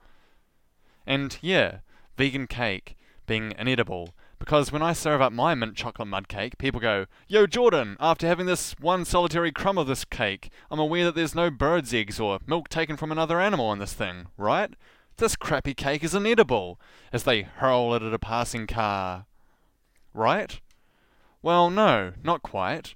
[1.07, 1.81] And yeah,
[2.16, 6.81] vegan cake being inedible because when I serve up my mint chocolate mud cake, people
[6.81, 11.14] go, Yo, Jordan, after having this one solitary crumb of this cake, I'm aware that
[11.14, 14.74] there's no bird's eggs or milk taken from another animal in this thing, right?
[15.18, 16.81] This crappy cake is inedible,
[17.12, 19.26] as they hurl it at a passing car.
[20.14, 20.59] Right?
[21.42, 22.94] Well, no, not quite.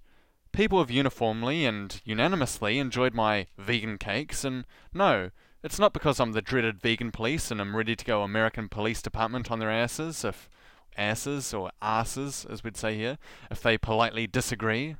[0.51, 5.31] People have uniformly and unanimously enjoyed my vegan cakes, and no,
[5.63, 9.03] it's not because I'm the dreaded vegan police and I'm ready to go American Police
[9.03, 10.49] Department on their asses if
[10.97, 13.19] asses, or asses, as we'd say here,
[13.51, 14.97] if they politely disagree.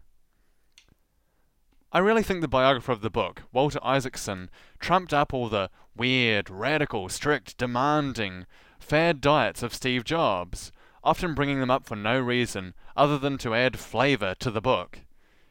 [1.93, 6.51] I really think the biographer of the book, Walter Isaacson, trumped up all the weird,
[6.51, 8.47] radical, strict, demanding,
[8.81, 10.73] fad diets of Steve Jobs,
[11.05, 15.01] often bringing them up for no reason other than to add flavour to the book.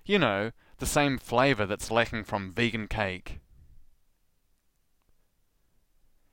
[0.06, 3.39] You know, the same flavour that's lacking from vegan cake.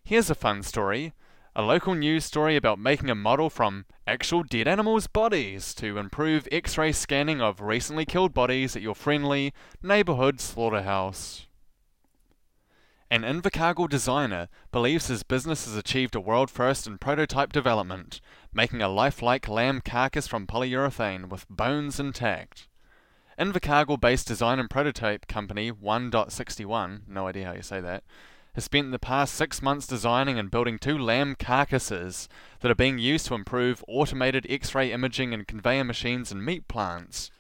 [0.03, 1.13] Here's a fun story.
[1.57, 6.47] A local news story about making a model from actual dead animals' bodies to improve
[6.53, 11.49] x ray scanning of recently killed bodies at your friendly neighborhood slaughterhouse.
[13.11, 18.21] An Invercargill designer believes his business has achieved a world first in prototype development,
[18.55, 22.69] making a lifelike lamb carcass from polyurethane with bones intact.
[23.37, 28.05] Invercargill based design and prototype company 1.61, no idea how you say that,
[28.55, 32.29] has spent the past six months designing and building two lamb carcasses
[32.61, 36.67] that are being used to improve automated X ray imaging and conveyor machines in meat
[36.69, 37.31] plants.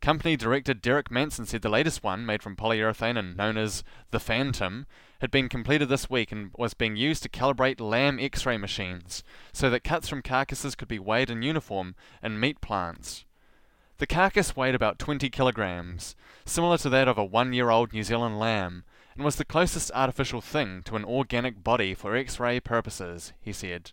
[0.00, 4.20] Company director Derek Manson said the latest one, made from polyurethane and known as the
[4.20, 4.86] Phantom,
[5.20, 9.68] had been completed this week and was being used to calibrate lamb x-ray machines so
[9.68, 13.24] that cuts from carcasses could be weighed in uniform in meat plants.
[13.98, 16.14] The carcass weighed about 20 kilograms,
[16.44, 18.84] similar to that of a one-year-old New Zealand lamb,
[19.18, 23.90] and was the closest artificial thing to an organic body for x-ray purposes, he said.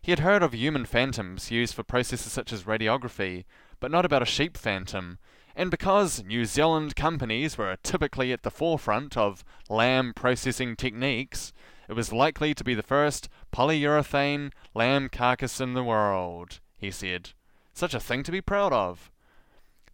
[0.00, 3.44] He had heard of human phantoms used for processes such as radiography,
[3.80, 5.18] but not about a sheep phantom,
[5.56, 11.52] and because New Zealand companies were typically at the forefront of lamb processing techniques,
[11.88, 17.30] it was likely to be the first polyurethane lamb carcass in the world, he said.
[17.74, 19.10] Such a thing to be proud of.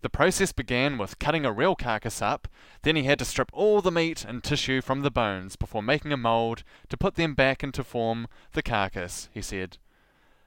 [0.01, 2.46] The process began with cutting a real carcass up,
[2.82, 6.12] then he had to strip all the meat and tissue from the bones before making
[6.12, 9.78] a mould to put them back into form the carcass, he said.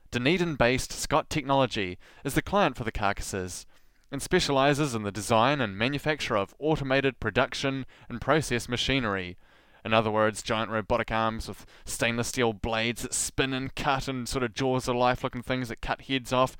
[0.10, 3.66] Dunedin based Scott Technology is the client for the carcasses
[4.10, 9.38] and specializes in the design and manufacture of automated production and process machinery.
[9.84, 14.30] In other words, giant robotic arms with stainless steel blades that spin and cut and
[14.30, 16.56] sort of jaws of life looking things that cut heads off.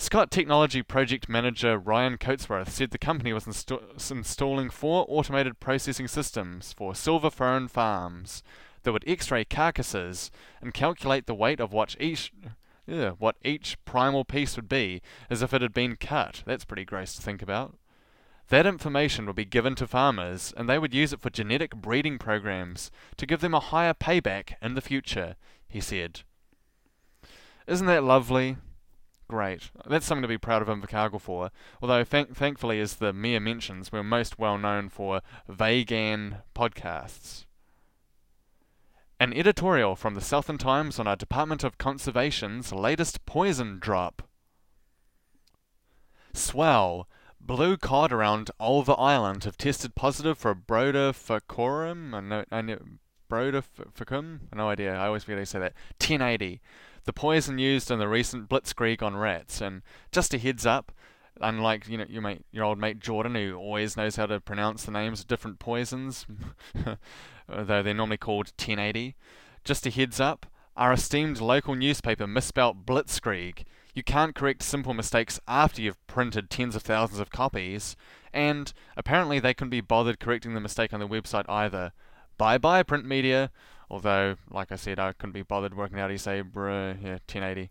[0.00, 6.08] Scott Technology Project Manager Ryan Coatsworth said the company was insta- installing four automated processing
[6.08, 8.42] systems for silver fern farms
[8.82, 10.30] that would x-ray carcasses
[10.62, 12.32] and calculate the weight of what each
[13.18, 16.44] what each primal piece would be as if it had been cut.
[16.46, 17.76] That's pretty gross to think about.
[18.48, 22.16] That information would be given to farmers, and they would use it for genetic breeding
[22.18, 25.36] programs to give them a higher payback in the future,
[25.68, 26.22] he said.
[27.66, 28.56] Isn't that lovely?
[29.30, 29.70] Great.
[29.86, 31.52] That's something to be proud of Invercargill for.
[31.80, 37.44] Although, thank- thankfully, as the mere mentions, we're most well known for vegan podcasts.
[39.20, 44.22] An editorial from the Southland Times on our Department of Conservation's latest poison drop.
[46.32, 47.08] Swell.
[47.40, 52.14] Blue cod around Ulva Island have tested positive for Brodofacorum.
[52.14, 52.78] I know, I know,
[53.30, 54.40] Brodofacorum?
[54.54, 54.94] No idea.
[54.94, 55.74] I always forget how to say that.
[56.00, 56.60] 1080.
[57.04, 59.60] The poison used in the recent blitzkrieg on rats.
[59.60, 60.92] And just a heads up,
[61.40, 64.84] unlike you know your mate, your old mate Jordan, who always knows how to pronounce
[64.84, 66.26] the names of different poisons,
[66.86, 66.96] uh,
[67.48, 69.14] though they're normally called 1080.
[69.64, 73.64] Just a heads up, our esteemed local newspaper misspelt blitzkrieg.
[73.94, 77.96] You can't correct simple mistakes after you've printed tens of thousands of copies,
[78.32, 81.92] and apparently they couldn't be bothered correcting the mistake on the website either.
[82.40, 83.50] Bye bye, print media.
[83.90, 87.68] Although, like I said, I couldn't be bothered working out bruh, yeah, 1080.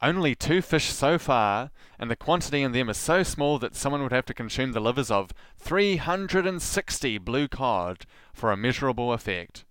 [0.00, 4.04] Only two fish so far, and the quantity in them is so small that someone
[4.04, 9.64] would have to consume the livers of 360 blue cod for a measurable effect.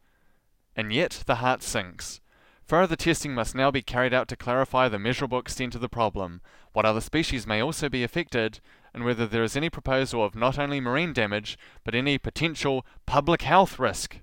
[0.75, 2.19] And yet the heart sinks.
[2.65, 6.41] Further testing must now be carried out to clarify the measurable extent of the problem,
[6.73, 8.59] what other species may also be affected,
[8.93, 13.41] and whether there is any proposal of not only marine damage, but any potential public
[13.41, 14.19] health risk.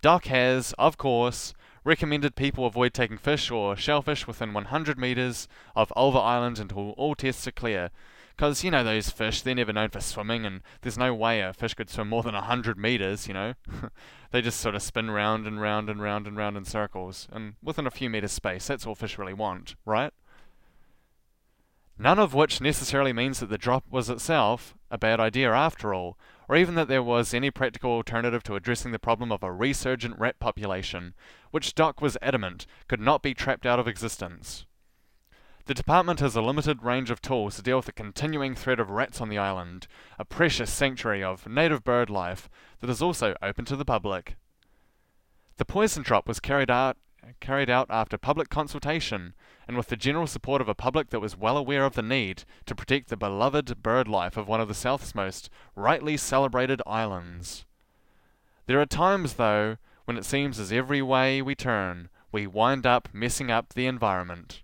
[0.00, 1.54] Doc has, of course,
[1.84, 7.14] recommended people avoid taking fish or shellfish within 100 metres of Ulva Island until all
[7.14, 7.90] tests are clear.
[8.36, 11.52] Because, you know, those fish, they're never known for swimming, and there's no way a
[11.52, 13.54] fish could swim more than 100 metres, you know.
[14.30, 17.54] they just sort of spin round and round and round and round in circles, and
[17.64, 20.12] within a few metres space, that's all fish really want, right?
[22.00, 26.16] None of which necessarily means that the drop was itself a bad idea after all,
[26.48, 30.16] or even that there was any practical alternative to addressing the problem of a resurgent
[30.16, 31.14] rat population,
[31.50, 34.64] which Doc was adamant could not be trapped out of existence.
[35.66, 38.90] The department has a limited range of tools to deal with the continuing threat of
[38.90, 39.88] rats on the island,
[40.18, 42.48] a precious sanctuary of native bird life
[42.80, 44.36] that is also open to the public.
[45.56, 46.96] The poison drop was carried out
[47.40, 49.34] carried out after public consultation
[49.66, 52.44] and with the general support of a public that was well aware of the need
[52.66, 57.66] to protect the beloved bird life of one of the South's most rightly celebrated islands.
[58.66, 63.08] There are times, though, when it seems as every way we turn, we wind up
[63.12, 64.62] messing up the environment.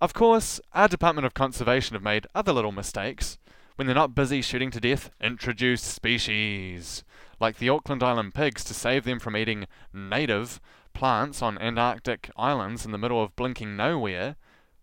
[0.00, 3.38] Of course, our Department of Conservation have made other little mistakes
[3.76, 7.04] when they're not busy shooting to death introduced species,
[7.40, 10.60] like the Auckland Island pigs to save them from eating native
[10.94, 14.36] plants on Antarctic islands in the middle of blinking nowhere.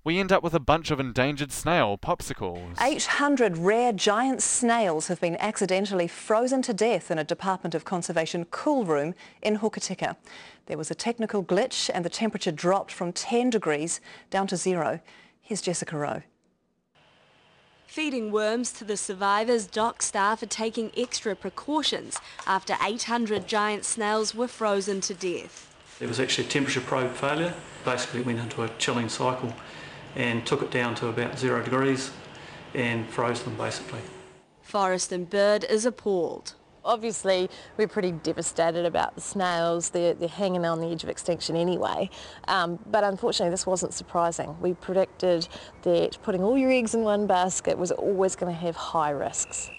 [0.04, 2.80] We end up with a bunch of endangered snail popsicles.
[2.82, 8.46] 800 rare giant snails have been accidentally frozen to death in a Department of Conservation
[8.52, 10.18] cool room in Hokitika.
[10.66, 15.00] There was a technical glitch and the temperature dropped from 10 degrees down to zero.
[15.42, 16.24] Here's Jessica Rowe.
[17.94, 24.34] Feeding worms to the survivors, DOC staff are taking extra precautions after 800 giant snails
[24.34, 25.72] were frozen to death.
[26.00, 27.54] There was actually a temperature probe failure.
[27.86, 29.54] Basically, it went into a chilling cycle
[30.16, 32.10] and took it down to about zero degrees
[32.74, 34.02] and froze them basically.
[34.64, 36.56] Forest and Bird is appalled.
[36.86, 39.92] Obviously, we're pretty devastated about the snails.
[39.92, 42.10] They're, they're hanging on the edge of extinction anyway.
[42.48, 44.58] Um, but unfortunately, this wasn't surprising.
[44.60, 45.48] We predicted
[45.84, 49.72] that putting all your eggs in one basket was always going to have high risks.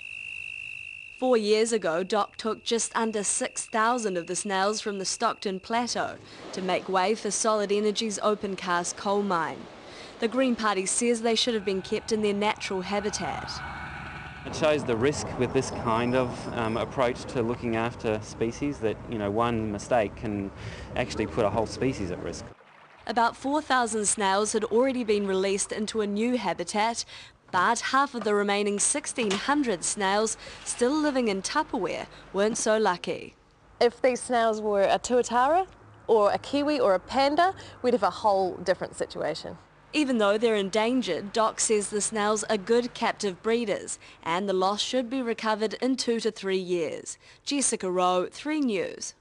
[1.19, 6.17] Four years ago, Doc took just under 6,000 of the snails from the Stockton Plateau
[6.53, 9.61] to make way for Solid Energy's open cast coal mine.
[10.21, 13.51] The Green Party says they should have been kept in their natural habitat.
[14.47, 18.97] It shows the risk with this kind of um, approach to looking after species that,
[19.11, 20.51] you know, one mistake can
[20.97, 22.45] actually put a whole species at risk.
[23.07, 27.07] About 4,000 snails had already been released into a new habitat,
[27.53, 33.37] but half of the remaining 1,600 snails still living in Tupperware weren't so lucky.
[33.81, 35.67] If these snails were a tuatara
[36.07, 39.57] or a kiwi or a panda, we'd have a whole different situation.
[39.95, 44.83] Even though they're endangered, Doc says the snails are good captive breeders and the loss
[44.83, 47.17] should be recovered in two to three years.
[47.45, 49.15] Jessica Rowe, 3 News.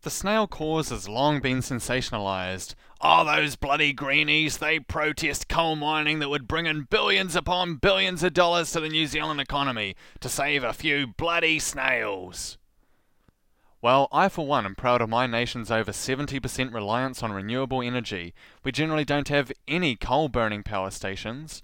[0.00, 2.74] The snail cause has long been sensationalised.
[3.02, 8.22] Oh, those bloody greenies, they protest coal mining that would bring in billions upon billions
[8.22, 12.56] of dollars to the New Zealand economy to save a few bloody snails.
[13.84, 18.32] Well, I for one am proud of my nation's over 70% reliance on renewable energy.
[18.64, 21.62] We generally don't have any coal burning power stations.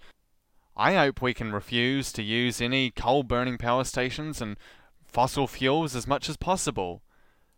[0.76, 4.58] I hope we can refuse to use any coal burning power stations and
[5.02, 7.00] fossil fuels as much as possible.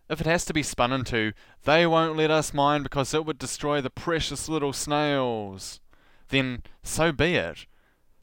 [0.08, 1.32] If it has to be spun into,
[1.64, 5.80] they won't let us mine because it would destroy the precious little snails,
[6.28, 7.66] then so be it.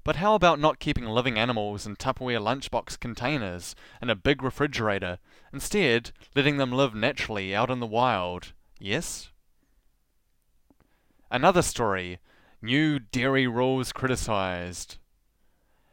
[0.05, 5.19] But how about not keeping living animals in Tupperware lunchbox containers and a big refrigerator,
[5.53, 8.53] instead letting them live naturally out in the wild?
[8.79, 9.31] Yes?
[11.31, 12.19] Another story.
[12.61, 14.97] New dairy rules criticised.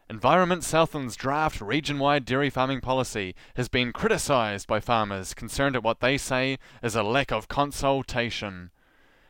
[0.08, 6.00] Environment Southland's draft region-wide dairy farming policy has been criticised by farmers concerned at what
[6.00, 8.70] they say is a lack of consultation.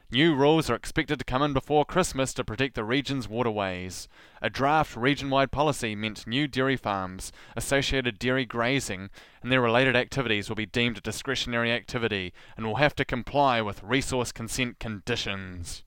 [0.09, 4.07] New rules are expected to come in before Christmas to protect the region's waterways.
[4.41, 9.11] A draft region-wide policy meant new dairy farms, associated dairy grazing,
[9.43, 13.61] and their related activities will be deemed a discretionary activity and will have to comply
[13.61, 15.83] with resource consent conditions.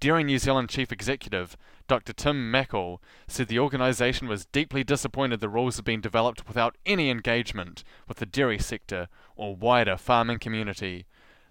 [0.00, 2.14] Dairy New Zealand Chief Executive, Dr.
[2.14, 7.10] Tim Mackle, said the organisation was deeply disappointed the rules had been developed without any
[7.10, 11.04] engagement with the dairy sector or wider farming community.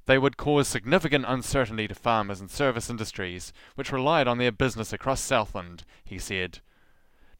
[0.05, 4.91] They would cause significant uncertainty to farmers and service industries, which relied on their business
[4.91, 6.59] across Southland, he said.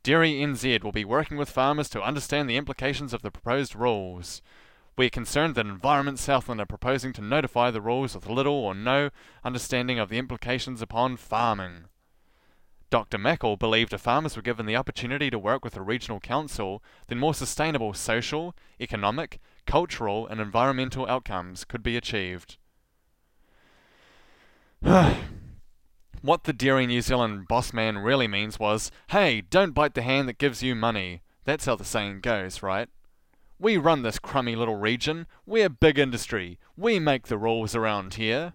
[0.02, 4.42] Dairy NZ will be working with farmers to understand the implications of the proposed rules.
[4.96, 8.76] We are concerned that Environment Southland are proposing to notify the rules with little or
[8.76, 9.10] no
[9.44, 11.86] understanding of the implications upon farming.
[12.90, 13.18] Dr.
[13.18, 17.18] Mackle believed if farmers were given the opportunity to work with a regional council, then
[17.18, 22.58] more sustainable social, economic, cultural, and environmental outcomes could be achieved.
[26.22, 30.28] what the Dairy New Zealand boss man really means was, hey, don't bite the hand
[30.28, 31.22] that gives you money.
[31.46, 32.90] That's how the saying goes, right?
[33.60, 35.28] We run this crummy little region.
[35.46, 36.60] We're big industry.
[36.76, 38.54] We make the rules around here.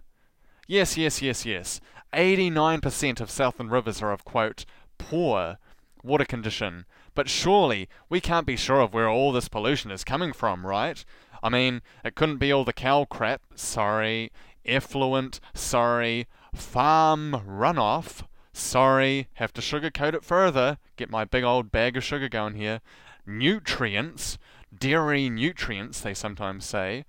[0.67, 1.81] Yes, yes, yes, yes.
[2.13, 4.65] 89% of Southland rivers are of, quote,
[4.97, 5.57] poor
[6.03, 6.85] water condition.
[7.19, 11.03] But surely we can't be sure of where all this pollution is coming from, right?
[11.43, 14.31] I mean, it couldn't be all the cow crap, sorry,
[14.65, 21.97] effluent, sorry, farm runoff, sorry, have to sugarcoat it further, get my big old bag
[21.97, 22.79] of sugar going here,
[23.25, 24.37] nutrients,
[24.73, 27.03] dairy nutrients, they sometimes say.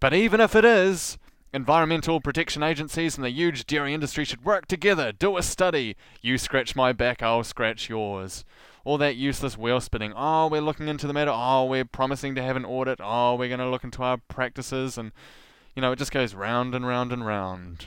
[0.00, 1.18] But even if it is,
[1.52, 5.96] environmental protection agencies and the huge dairy industry should work together, do a study.
[6.22, 8.42] You scratch my back, I'll scratch yours.
[8.84, 10.12] All that useless wheel spinning.
[10.14, 11.32] Oh, we're looking into the matter.
[11.34, 13.00] Oh, we're promising to have an audit.
[13.02, 14.98] Oh, we're going to look into our practices.
[14.98, 15.12] And,
[15.74, 17.86] you know, it just goes round and round and round.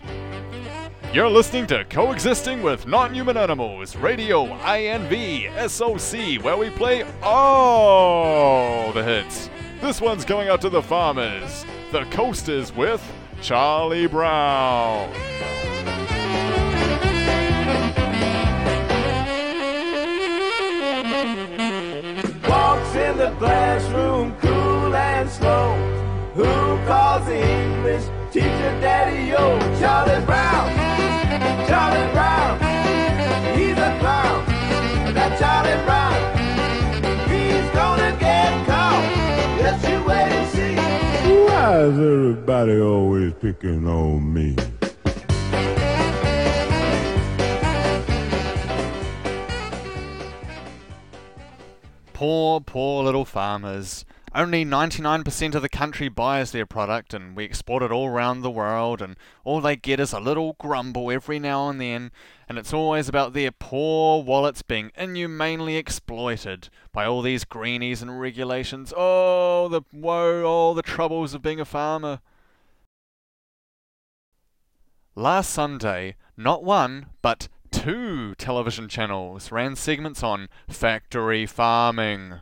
[1.13, 9.03] You're listening to Coexisting with Non-Human Animals, Radio INV SOC, where we play all the
[9.03, 9.49] hits.
[9.79, 11.63] This one's going out to the farmers.
[11.91, 13.03] The Coasters with
[13.41, 15.13] Charlie Brown.
[23.37, 25.75] Classroom cool and slow.
[26.33, 26.45] Who
[26.87, 29.59] calls the English teacher Daddy O?
[29.79, 30.67] Charlie Brown.
[31.67, 32.57] Charlie Brown.
[33.57, 34.45] He's a clown.
[35.13, 36.19] That Charlie Brown.
[37.29, 39.03] He's gonna get caught.
[39.59, 40.75] Just you wait and see.
[41.45, 44.55] Why is everybody always picking on me?
[52.17, 54.03] Poor, poor little farmers.
[54.33, 58.49] Only 99% of the country buys their product and we export it all around the
[58.49, 62.11] world and all they get is a little grumble every now and then
[62.49, 68.19] and it's always about their poor wallets being inhumanely exploited by all these greenies and
[68.19, 68.91] regulations.
[68.97, 72.21] Oh, the woe, all the troubles of being a farmer.
[75.13, 77.47] Last Sunday, not one, but
[77.77, 82.39] two television channels ran segments on factory farming.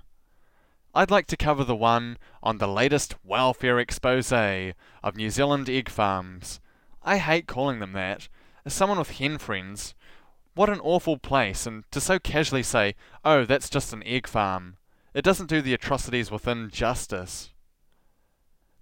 [0.94, 5.90] I'd like to cover the one on the latest welfare expose of New Zealand egg
[5.90, 6.62] farms.
[7.04, 8.30] I hate calling them that.
[8.66, 9.94] As someone with hen friends,
[10.54, 14.78] what an awful place, and to so casually say, oh, that's just an egg farm.
[15.14, 17.52] It doesn't do the atrocities within justice.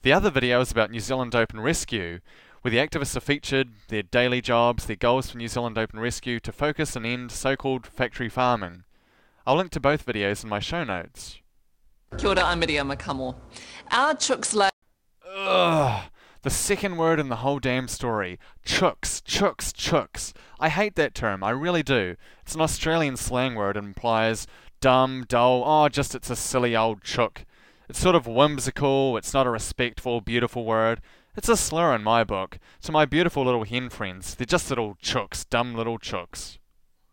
[0.03, 2.19] The other video is about New Zealand Open Rescue,
[2.63, 6.39] where the activists are featured, their daily jobs, their goals for New Zealand Open Rescue
[6.39, 8.85] to focus and end so called factory farming.
[9.45, 11.41] I'll link to both videos in my show notes.
[12.17, 13.35] Kia ora, I'm Miriama Kamo.
[13.91, 14.69] Our chooks lay...
[15.29, 16.03] Ugh.
[16.43, 18.39] The second word in the whole damn story.
[18.65, 20.31] Chooks, chooks, chooks.
[20.57, 22.15] I hate that term, I really do.
[22.43, 24.47] It's an Australian slang word and implies
[24.79, 27.43] dumb, dull, oh, just it's a silly old chook.
[27.89, 31.01] It's sort of whimsical, it's not a respectful, beautiful word.
[31.35, 32.59] It's a slur in my book.
[32.83, 36.59] To my beautiful little hen friends, they're just little chooks, dumb little chooks.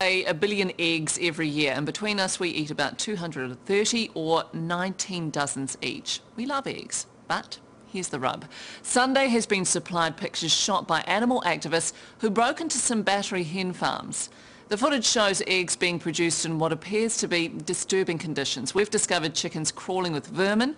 [0.02, 5.78] a billion eggs every year, and between us we eat about 230 or 19 dozens
[5.80, 6.20] each.
[6.36, 8.44] We love eggs, but here's the rub.
[8.82, 13.72] Sunday has been supplied pictures shot by animal activists who broke into some battery hen
[13.72, 14.28] farms.
[14.68, 18.74] The footage shows eggs being produced in what appears to be disturbing conditions.
[18.74, 20.76] We've discovered chickens crawling with vermin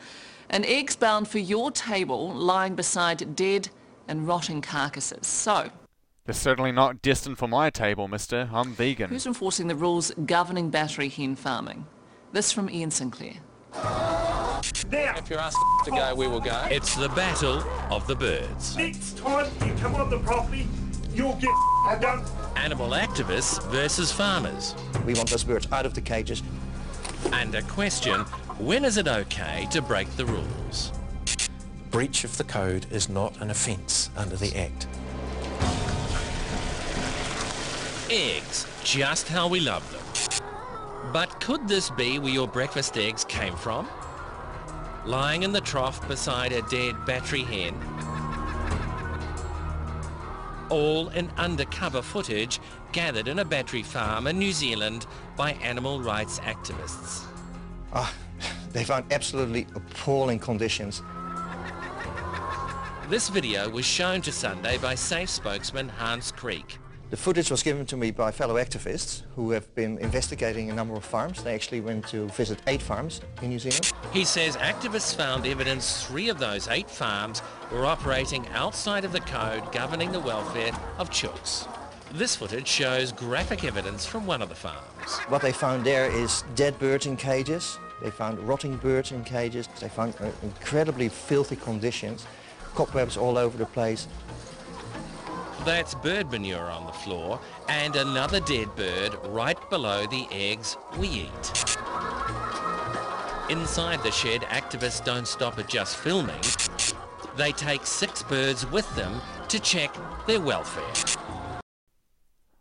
[0.52, 3.70] and eggs bound for your table lying beside dead
[4.06, 5.26] and rotting carcasses.
[5.26, 5.70] So,
[6.26, 8.48] They're certainly not destined for my table, mister.
[8.52, 9.10] I'm vegan.
[9.10, 11.86] Who's enforcing the rules governing battery hen farming?
[12.32, 13.34] This from Ian Sinclair.
[13.74, 16.66] If you're asking to go, we will go.
[16.70, 18.76] It's the battle of the birds.
[18.76, 20.68] Next time you come on the property,
[21.14, 21.50] you'll get
[22.00, 22.24] done.
[22.56, 24.74] Animal activists versus farmers.
[25.06, 26.42] We want those birds out of the cages.
[27.32, 28.24] And a question,
[28.58, 30.92] when is it okay to break the rules?
[31.90, 34.86] Breach of the code is not an offence under the Act.
[38.10, 41.12] Eggs, just how we love them.
[41.12, 43.88] But could this be where your breakfast eggs came from?
[45.04, 47.74] Lying in the trough beside a dead battery hen?
[50.70, 52.60] All in undercover footage
[52.92, 57.24] gathered in a battery farm in New Zealand by animal rights activists.
[57.92, 58.12] Ah,
[58.72, 61.02] they found absolutely appalling conditions.
[63.08, 66.78] This video was shown to Sunday by SAFE spokesman Hans Kriek.
[67.10, 70.94] The footage was given to me by fellow activists who have been investigating a number
[70.94, 71.42] of farms.
[71.42, 73.92] They actually went to visit eight farms in New Zealand.
[74.14, 79.20] He says activists found evidence three of those eight farms were operating outside of the
[79.20, 81.68] code governing the welfare of chooks.
[82.14, 85.18] This footage shows graphic evidence from one of the farms.
[85.28, 87.78] What they found there is dead birds in cages.
[88.02, 89.68] They found rotting birds in cages.
[89.78, 92.26] They found uh, incredibly filthy conditions,
[92.74, 94.08] cobwebs all over the place.
[95.64, 97.38] That's bird manure on the floor
[97.68, 101.52] and another dead bird right below the eggs we eat.
[103.48, 106.40] Inside the shed, activists don't stop at just filming.
[107.36, 109.94] They take six birds with them to check
[110.26, 110.82] their welfare.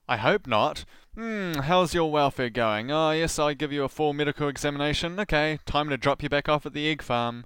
[0.07, 0.85] I hope not.
[1.13, 2.89] Hmm, how's your welfare going?
[2.89, 5.19] Oh, yes, I give you a full medical examination.
[5.19, 7.43] Okay, time to drop you back off at the egg farm.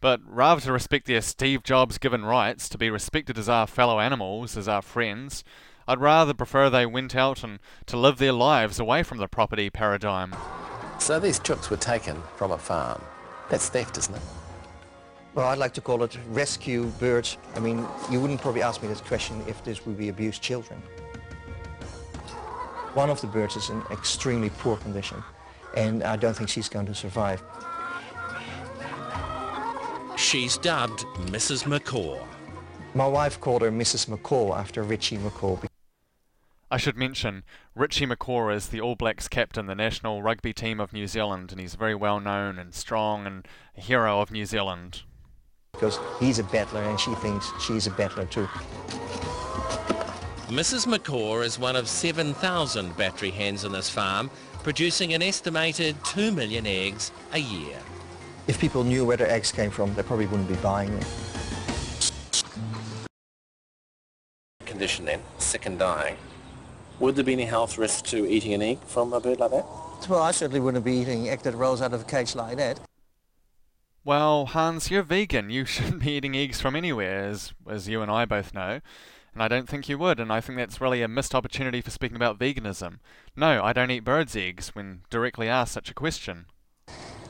[0.00, 4.00] But rather to respect their Steve Jobs given rights to be respected as our fellow
[4.00, 5.44] animals, as our friends,
[5.86, 9.68] I'd rather prefer they went out and to live their lives away from the property
[9.68, 10.34] paradigm.
[10.98, 13.02] So these chooks were taken from a farm.
[13.50, 14.22] That's theft, isn't it?
[15.34, 17.36] Well, I'd like to call it rescue birds.
[17.54, 20.82] I mean, you wouldn't probably ask me this question if this would be abused children.
[22.96, 25.22] One of the birds is in extremely poor condition,
[25.76, 27.42] and I don't think she's going to survive.
[30.16, 31.64] She's dubbed Mrs.
[31.64, 32.26] McCaw.
[32.94, 34.08] My wife called her Mrs.
[34.08, 35.62] McCaw after Richie McCaw.
[36.70, 37.44] I should mention,
[37.74, 41.60] Richie McCaw is the All Blacks captain, the national rugby team of New Zealand, and
[41.60, 45.02] he's very well known and strong and a hero of New Zealand.
[45.72, 48.48] Because he's a battler and she thinks she's a battler too.
[50.48, 50.86] Mrs.
[50.86, 54.30] McCaw is one of 7,000 battery hens on this farm,
[54.62, 57.76] producing an estimated 2 million eggs a year.
[58.46, 61.08] If people knew where their eggs came from, they probably wouldn't be buying them.
[64.64, 66.16] Condition then, sick and dying.
[67.00, 69.66] Would there be any health risk to eating an egg from a bird like that?
[70.08, 72.78] Well, I certainly wouldn't be eating egg that rolls out of a cage like that.
[74.04, 75.50] Well, Hans, you're vegan.
[75.50, 78.80] You shouldn't be eating eggs from anywhere, as, as you and I both know.
[79.36, 81.90] And I don't think you would, and I think that's really a missed opportunity for
[81.90, 83.00] speaking about veganism.
[83.36, 86.46] No, I don't eat birds' eggs when directly asked such a question.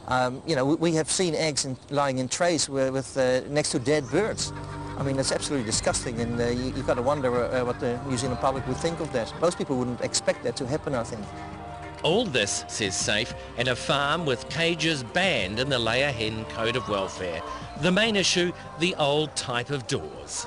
[0.06, 3.40] Um, you know, we, we have seen eggs in, lying in trays with, with uh,
[3.48, 4.52] next to dead birds.
[4.96, 8.00] I mean, that's absolutely disgusting, and uh, you, you've got to wonder uh, what the
[8.06, 9.34] New Zealand public would think of that.
[9.40, 11.26] Most people wouldn't expect that to happen, I think.
[12.04, 16.76] All this, says SAFE, in a farm with cages banned in the layer hen code
[16.76, 17.42] of welfare.
[17.80, 20.46] The main issue, the old type of doors.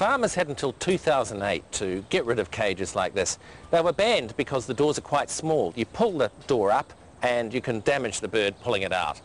[0.00, 3.38] Farmers had until 2008 to get rid of cages like this.
[3.70, 5.74] They were banned because the doors are quite small.
[5.76, 9.20] You pull the door up and you can damage the bird pulling it out.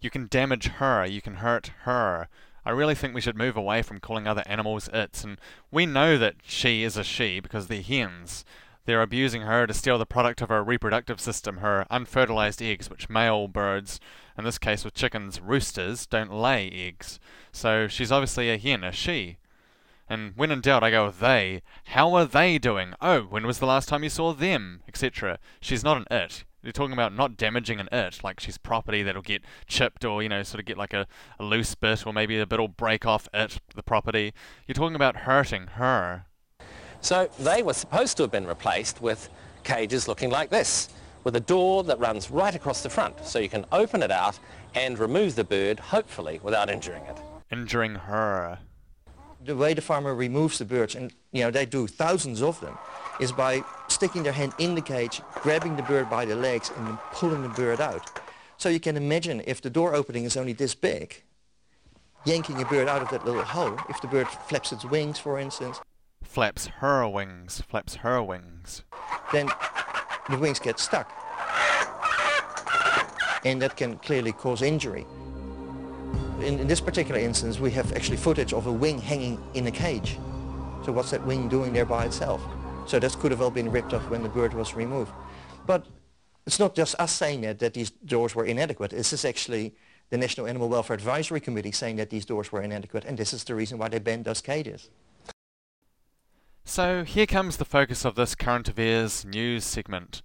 [0.00, 2.28] You can damage her, you can hurt her.
[2.64, 5.36] I really think we should move away from calling other animals its, and
[5.72, 8.44] we know that she is a she because they're hens.
[8.84, 13.10] They're abusing her to steal the product of her reproductive system, her unfertilized eggs, which
[13.10, 13.98] male birds,
[14.38, 17.18] in this case with chickens, roosters, don't lay eggs.
[17.50, 19.38] So she's obviously a hen, a she.
[20.08, 21.62] And when in doubt, I go they.
[21.86, 22.94] How are they doing?
[23.00, 24.82] Oh, when was the last time you saw them?
[24.88, 25.38] Etc.
[25.60, 26.44] She's not an it.
[26.62, 30.28] You're talking about not damaging an it, like she's property that'll get chipped or, you
[30.28, 31.06] know, sort of get like a,
[31.38, 34.32] a loose bit or maybe a bit will break off it, the property.
[34.66, 36.24] You're talking about hurting her.
[37.00, 39.28] So they were supposed to have been replaced with
[39.62, 40.88] cages looking like this,
[41.22, 44.38] with a door that runs right across the front, so you can open it out
[44.74, 47.18] and remove the bird, hopefully, without injuring it.
[47.52, 48.58] Injuring her
[49.44, 52.76] the way the farmer removes the birds, and you know they do thousands of them,
[53.20, 56.86] is by sticking their hand in the cage, grabbing the bird by the legs, and
[56.86, 58.20] then pulling the bird out.
[58.56, 61.22] So you can imagine if the door opening is only this big,
[62.24, 65.38] yanking a bird out of that little hole, if the bird flaps its wings, for
[65.38, 65.80] instance.
[66.22, 68.82] Flaps her wings, flaps her wings.
[69.32, 69.48] Then
[70.28, 71.10] the wings get stuck.
[73.44, 75.06] And that can clearly cause injury
[76.42, 79.70] in, in this particular instance, we have actually footage of a wing hanging in a
[79.70, 80.18] cage.
[80.84, 82.42] So what's that wing doing there by itself?
[82.86, 85.12] So that could have well been ripped off when the bird was removed.
[85.66, 85.86] But
[86.46, 88.92] it's not just us saying that, that these doors were inadequate.
[88.92, 89.74] This is actually
[90.10, 93.44] the National Animal Welfare Advisory Committee saying that these doors were inadequate, and this is
[93.44, 94.88] the reason why they banned those cages.
[96.64, 100.22] So here comes the focus of this current affairs news segment.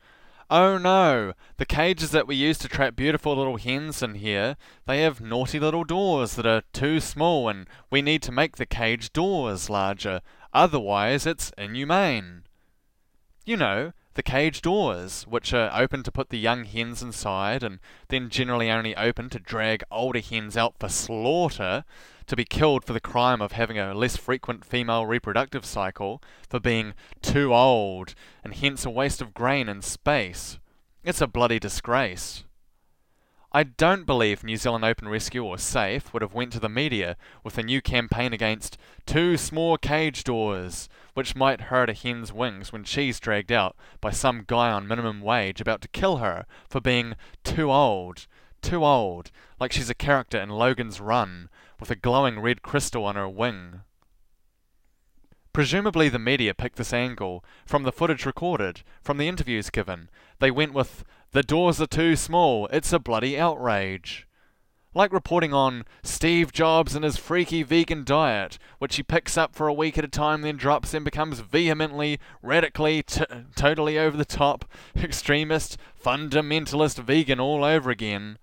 [0.56, 1.34] Oh no!
[1.58, 5.60] The cages that we use to trap beautiful little hens in here, they have naughty
[5.60, 10.22] little doors that are too small and we need to make the cage doors larger,
[10.54, 12.43] otherwise it's inhumane.
[13.43, 17.80] You know, the cage doors, which are open to put the young hens inside and
[18.09, 21.84] then generally only open to drag older hens out for slaughter,
[22.28, 26.59] to be killed for the crime of having a less frequent female reproductive cycle, for
[26.59, 30.59] being too old, and hence a waste of grain and space.
[31.03, 32.43] It's a bloody disgrace.
[33.55, 37.18] I don't believe New Zealand Open Rescue or SAFE would have went to the media
[37.43, 42.72] with a new campaign against two small cage doors, which might hurt a hen's wings
[42.72, 46.82] when she's dragged out by some guy on minimum wage about to kill her for
[46.82, 48.28] being too old,
[48.61, 51.49] too old, like she's a character in Logan's Run,
[51.80, 53.82] with a glowing red crystal on her wing.
[55.53, 60.09] Presumably the media picked this angle from the footage recorded, from the interviews given.
[60.39, 64.28] They went with, the doors are too small, it's a bloody outrage.
[64.96, 69.68] Like reporting on Steve Jobs and his freaky vegan diet, which he picks up for
[69.68, 73.26] a week at a time, then drops and becomes vehemently, radically, t-
[73.56, 74.66] totally over the top,
[74.96, 78.38] extremist, fundamentalist vegan all over again.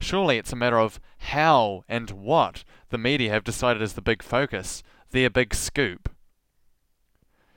[0.00, 4.24] Surely it's a matter of how and what the media have decided is the big
[4.24, 4.82] focus,
[5.12, 6.08] their big scoop.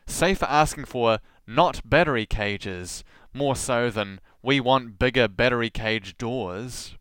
[0.06, 1.18] SAFE are asking for
[1.48, 6.96] not battery cages, more so than we want bigger battery cage doors.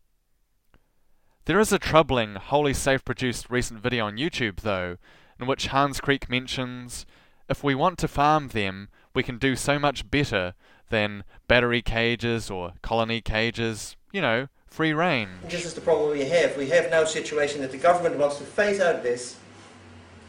[1.45, 4.97] There is a troubling Wholly Safe produced recent video on YouTube, though,
[5.39, 7.05] in which Hans Kriek mentions
[7.47, 10.55] if we want to farm them, we can do so much better
[10.89, 15.29] than battery cages or colony cages, you know, free reign.
[15.47, 16.57] This is the problem we have.
[16.57, 19.37] We have now situation that the government wants to phase out this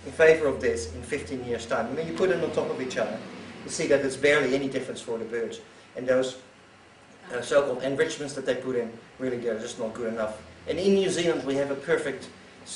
[0.05, 1.87] in favor of this in 15 years' time.
[1.87, 3.19] I mean, you put them on top of each other,
[3.65, 5.61] you see that there's barely any difference for the birds.
[5.97, 6.37] And those
[7.35, 10.43] uh, so-called enrichments that they put in, really they're just not good enough.
[10.69, 12.29] And in New Zealand we have a perfect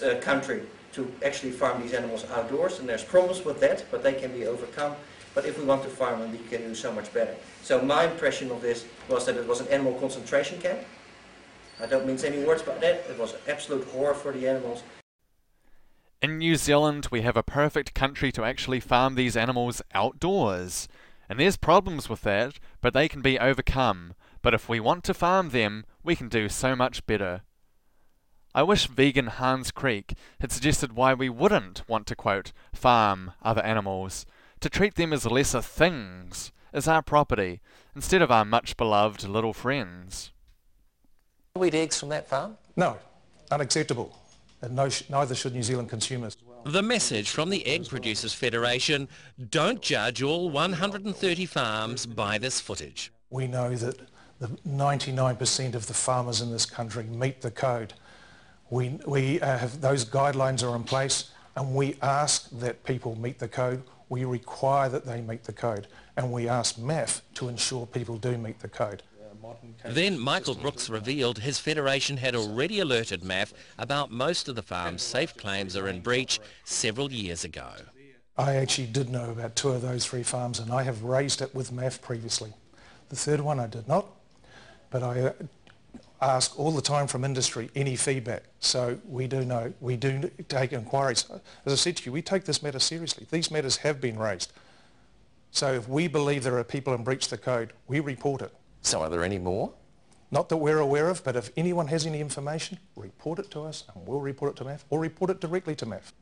[0.04, 0.62] uh, country
[0.92, 4.46] to actually farm these animals outdoors, and there's problems with that, but they can be
[4.46, 4.94] overcome.
[5.34, 7.34] But if we want to farm them, we can do so much better.
[7.62, 10.80] So my impression of this was that it was an animal concentration camp.
[11.80, 13.04] I don't mince any words about that.
[13.08, 14.82] It was absolute horror for the animals.
[16.20, 20.88] In New Zealand, we have a perfect country to actually farm these animals outdoors.
[21.28, 25.14] And there's problems with that, but they can be overcome but if we want to
[25.14, 27.42] farm them, we can do so much better.
[28.52, 33.62] I wish vegan Hans Kriek had suggested why we wouldn't want to quote farm other
[33.62, 34.26] animals,
[34.58, 37.60] to treat them as lesser things, as our property,
[37.94, 40.32] instead of our much beloved little friends.
[41.54, 42.56] We eat eggs from that farm?
[42.74, 42.98] No,
[43.52, 44.16] unacceptable.
[44.62, 46.36] And no, neither should New Zealand consumers.
[46.64, 49.08] The message from the Egg Producers Federation,
[49.48, 53.12] don't judge all 130 farms by this footage.
[53.30, 54.00] We know that
[54.40, 57.94] the 99% of the farmers in this country meet the code.
[58.70, 63.38] We, we uh, have, those guidelines are in place and we ask that people meet
[63.38, 63.82] the code.
[64.08, 68.38] We require that they meet the code and we ask MAF to ensure people do
[68.38, 69.02] meet the code.
[69.84, 75.02] Then Michael Brooks revealed his federation had already alerted MAF about most of the farm's
[75.02, 77.70] safe claims are in breach several years ago.
[78.36, 81.54] I actually did know about two of those three farms and I have raised it
[81.54, 82.52] with MAF previously.
[83.08, 84.06] The third one I did not,
[84.90, 85.32] but I
[86.20, 88.44] ask all the time from industry any feedback.
[88.60, 91.26] So we do know, we do take inquiries.
[91.64, 93.26] As I said to you, we take this matter seriously.
[93.30, 94.52] These matters have been raised.
[95.50, 98.54] So if we believe there are people in breach of the code, we report it.
[98.82, 99.72] So are there any more?
[100.30, 103.84] Not that we're aware of, but if anyone has any information, report it to us
[103.92, 106.12] and we'll report it to MAF or report it directly to MAF.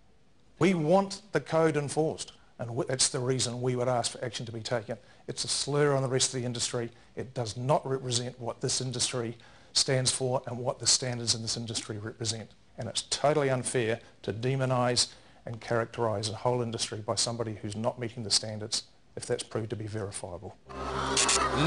[0.59, 4.53] We want the code enforced and that's the reason we would ask for action to
[4.53, 4.97] be taken.
[5.29, 6.91] It's a slur on the rest of the industry.
[7.15, 9.37] It does not represent what this industry
[9.73, 12.51] stands for and what the standards in this industry represent.
[12.77, 15.09] And it's totally unfair to demonise
[15.47, 18.85] and characterise a whole industry by somebody who's not meeting the standards
[19.17, 20.57] if that's proved to be verifiable.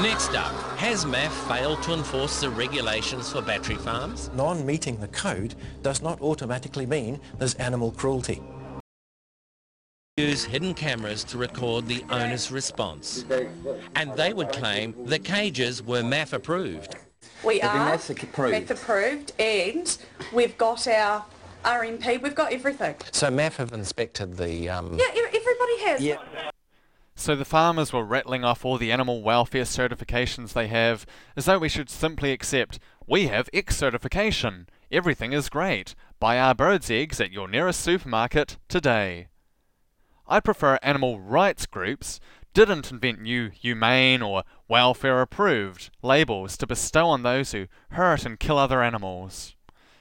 [0.00, 4.30] Next up, has MAF failed to enforce the regulations for battery farms?
[4.34, 8.40] Non-meeting the code does not automatically mean there's animal cruelty.
[10.16, 13.24] Use hidden cameras to record the owner's response.
[13.96, 16.96] And they would claim the cages were MAF approved.
[17.44, 18.68] We They've are MAF approved.
[18.68, 19.98] MAF approved and
[20.32, 21.24] we've got our
[21.64, 22.96] RMP, we've got everything.
[23.10, 24.68] So MAF have inspected the...
[24.68, 24.98] Um...
[24.98, 26.00] Yeah, everybody has.
[26.00, 26.18] Yeah.
[27.14, 31.58] So the farmers were rattling off all the animal welfare certifications they have, as though
[31.58, 37.20] we should simply accept, we have X certification, everything is great, buy our bird's eggs
[37.20, 39.28] at your nearest supermarket today.
[40.26, 42.18] I prefer animal rights groups
[42.54, 48.38] didn't invent new humane or welfare approved labels to bestow on those who hurt and
[48.38, 49.54] kill other animals.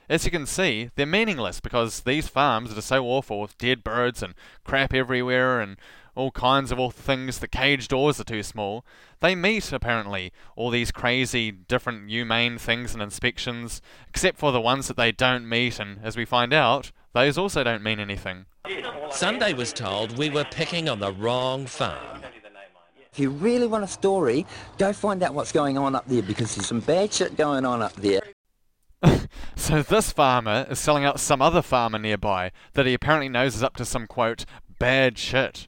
[0.09, 4.21] As you can see, they're meaningless because these farms are so awful with dead birds
[4.21, 4.33] and
[4.65, 5.77] crap everywhere and
[6.15, 8.85] all kinds of awful things, the cage doors are too small.
[9.21, 14.87] They meet, apparently, all these crazy different humane things and inspections, except for the ones
[14.87, 18.45] that they don't meet, and as we find out, those also don't mean anything.
[19.09, 22.20] Sunday was told we were picking on the wrong farm.
[23.13, 24.45] If you really want a story,
[24.77, 27.81] go find out what's going on up there because there's some bad shit going on
[27.81, 28.21] up there.
[29.55, 33.61] So this farmer is selling out some other farmer nearby that he apparently knows is
[33.61, 34.43] up to some quote
[34.79, 35.67] bad shit.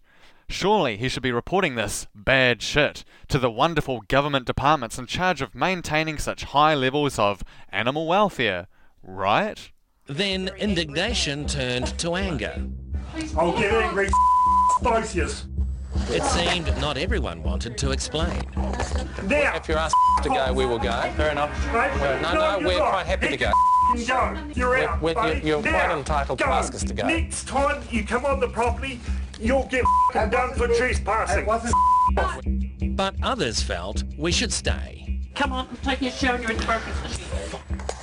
[0.50, 5.42] Surely he should be reporting this bad shit to the wonderful government departments in charge
[5.42, 8.68] of maintaining such high levels of animal welfare,
[9.04, 9.72] right?
[10.08, 12.66] Then indignation turned to anger.
[13.38, 14.10] I'll get angry,
[14.82, 15.46] Stosius.
[16.10, 18.42] It seemed not everyone wanted to explain.
[18.56, 19.56] Now!
[19.56, 20.92] If you're asked to go, we will go.
[21.16, 21.52] Fair enough.
[21.74, 22.90] Well, no, no, you're we're not.
[22.92, 23.52] quite happy to go.
[23.96, 24.38] You go.
[24.54, 25.02] You're out.
[25.02, 25.48] We're- we're- buddy.
[25.48, 27.06] you're quite Now, entitled to ask us to go.
[27.08, 29.00] Next time you come on the property,
[29.40, 29.84] you'll get
[30.32, 31.46] done for trespassing.
[32.96, 35.22] But others felt we should stay.
[35.36, 37.20] Come on, take your show and your purposes.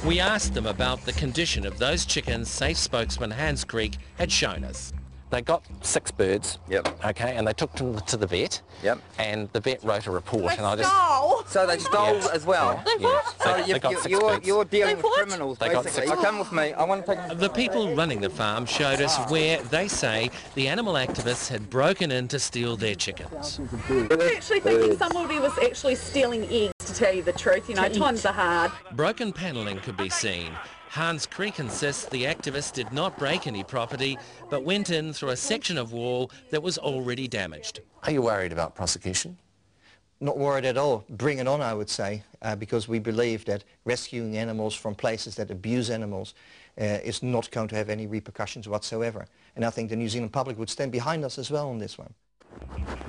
[0.05, 4.65] We asked them about the condition of those chickens safe spokesman Hans Kriek had shown
[4.65, 4.93] us.
[5.31, 6.59] They got six birds.
[6.69, 6.89] Yep.
[7.07, 8.61] Okay, and they took them to the vet.
[8.83, 8.99] Yep.
[9.19, 10.91] And the vet wrote a report, and I just.
[10.91, 11.45] stole.
[11.47, 12.29] So they stole Yeah.
[12.33, 12.83] as well.
[12.85, 13.07] They Yeah.
[13.07, 13.35] what?
[13.43, 14.47] So They- you, they got you, six you're, birds.
[14.47, 15.19] you're dealing They with what?
[15.23, 16.09] criminals, They got basically.
[16.09, 16.73] six- Oh, come with me.
[16.73, 19.27] I want to take The people running the farm showed us ah.
[19.29, 23.61] where they say the animal activists had broken in to steal their chickens.
[23.89, 27.69] I'm actually thinking somebody was actually stealing eggs, to tell you the truth.
[27.69, 28.73] You know, times are hard.
[28.93, 30.51] Broken panelling could be seen.
[30.91, 34.19] Hans Kriek insists the activists did not break any property,
[34.49, 37.79] but went in through a section of wall that was already damaged.
[38.03, 39.39] Are you worried about prosecution?
[40.19, 41.05] Not worried at all.
[41.09, 45.37] Bring it on, I would say, uh, because we believe that rescuing animals from places
[45.37, 46.35] that abuse animals
[46.81, 49.27] uh, is not going to have any repercussions whatsoever.
[49.55, 51.99] And I think the New Zealand public would stand behind us as well on this
[51.99, 52.13] one.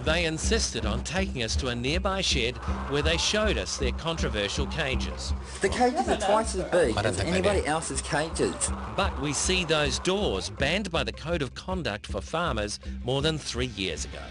[0.04, 2.58] They insisted on taking us to a nearby shed
[2.90, 5.34] where they showed us their controversial cages.
[5.62, 8.72] The cages are twice as big as anybody else's cages.
[8.96, 13.38] But we see those doors banned by the Code of Conduct for Farmers more than
[13.38, 14.22] three years ago.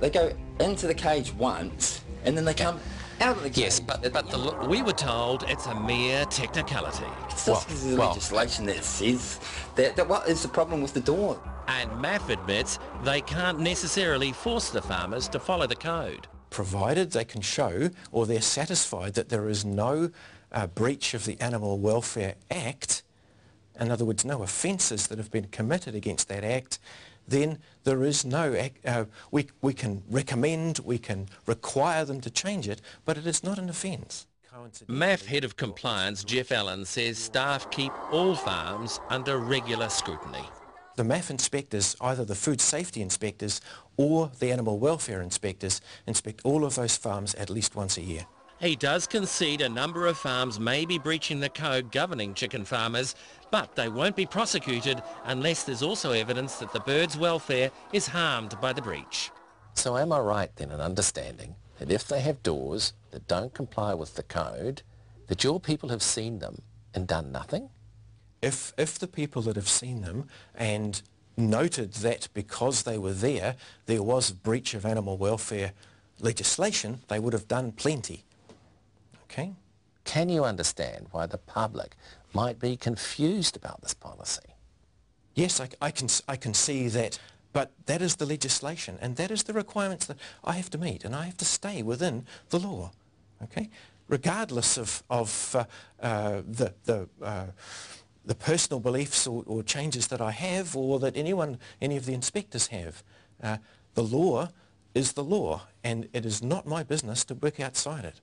[0.00, 2.80] They go into the cage once, and then they come
[3.20, 3.64] out of the game.
[3.64, 7.04] Yes, but, but the, we were told it's a mere technicality.
[7.28, 9.40] It's just the legislation that says
[9.76, 11.40] that, that what is the problem with the door?
[11.68, 16.26] And MAF admits they can't necessarily force the farmers to follow the code.
[16.50, 20.10] Provided they can show or they're satisfied that there is no
[20.52, 23.02] uh, breach of the Animal Welfare Act,
[23.78, 26.78] in other words, no offences that have been committed against that Act,
[27.28, 32.68] then there is no, uh, we, we can recommend, we can require them to change
[32.68, 34.26] it, but it is not an offence.
[34.88, 40.44] MAF Head of Compliance Jeff Allen says staff keep all farms under regular scrutiny.
[40.96, 43.60] The MAF inspectors, either the food safety inspectors
[43.96, 48.26] or the animal welfare inspectors, inspect all of those farms at least once a year.
[48.60, 53.14] He does concede a number of farms may be breaching the code governing chicken farmers,
[53.50, 58.60] but they won't be prosecuted unless there's also evidence that the bird's welfare is harmed
[58.60, 59.30] by the breach.
[59.72, 63.94] So am I right then in understanding that if they have doors that don't comply
[63.94, 64.82] with the code,
[65.28, 66.60] that your people have seen them
[66.92, 67.70] and done nothing?
[68.42, 71.00] If, if the people that have seen them and
[71.34, 73.56] noted that because they were there,
[73.86, 75.72] there was a breach of animal welfare
[76.18, 78.26] legislation, they would have done plenty.
[79.30, 79.54] Okay?
[80.04, 81.94] Can you understand why the public
[82.32, 84.56] might be confused about this policy?
[85.34, 87.18] Yes, I, I, can, I can see that,
[87.52, 91.04] but that is the legislation, and that is the requirements that I have to meet,
[91.04, 92.90] and I have to stay within the law,
[93.44, 93.70] okay?
[94.08, 95.64] Regardless of, of uh,
[96.04, 97.46] uh, the, the, uh,
[98.24, 102.14] the personal beliefs or, or, changes that I have or that anyone, any of the
[102.14, 103.04] inspectors have.
[103.40, 103.58] Uh,
[103.94, 104.48] the law
[104.92, 108.20] is the law, and it is not my business to work outside it.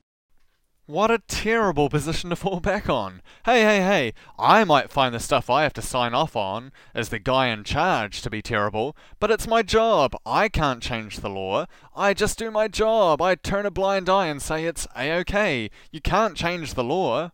[0.88, 3.22] What a terrible position to fall back on.
[3.44, 7.10] Hey, hey, hey, I might find the stuff I have to sign off on as
[7.10, 10.16] the guy in charge to be terrible, but it's my job.
[10.26, 11.66] I can't change the law.
[11.94, 13.22] I just do my job.
[13.22, 15.70] I turn a blind eye and say it's a-okay.
[15.92, 17.32] You can't change the law.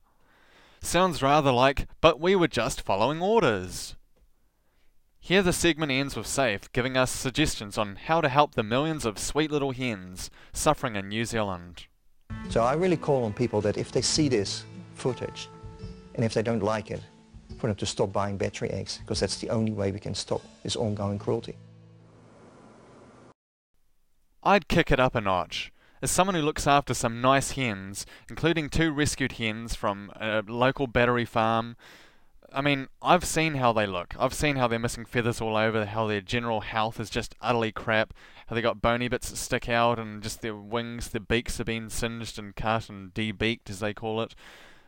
[0.81, 3.95] Sounds rather like, but we were just following orders.
[5.19, 9.05] Here the segment ends with Safe giving us suggestions on how to help the millions
[9.05, 11.85] of sweet little hens suffering in New Zealand.
[12.53, 15.49] So I really call on people that if they see this footage
[16.13, 17.01] and if they don't like it,
[17.57, 20.39] for them to stop buying battery eggs because that's the only way we can stop
[20.61, 21.55] this ongoing cruelty.
[24.43, 25.73] I'd kick it up a notch.
[26.03, 30.85] As someone who looks after some nice hens, including two rescued hens from a local
[30.85, 31.75] battery farm,
[32.53, 34.13] I mean, I've seen how they look.
[34.19, 37.71] I've seen how they're missing feathers all over, how their general health is just utterly
[37.71, 38.13] crap,
[38.47, 41.67] how they got bony bits that stick out, and just their wings, their beaks have
[41.67, 44.35] been singed and cut and debeaked, as they call it.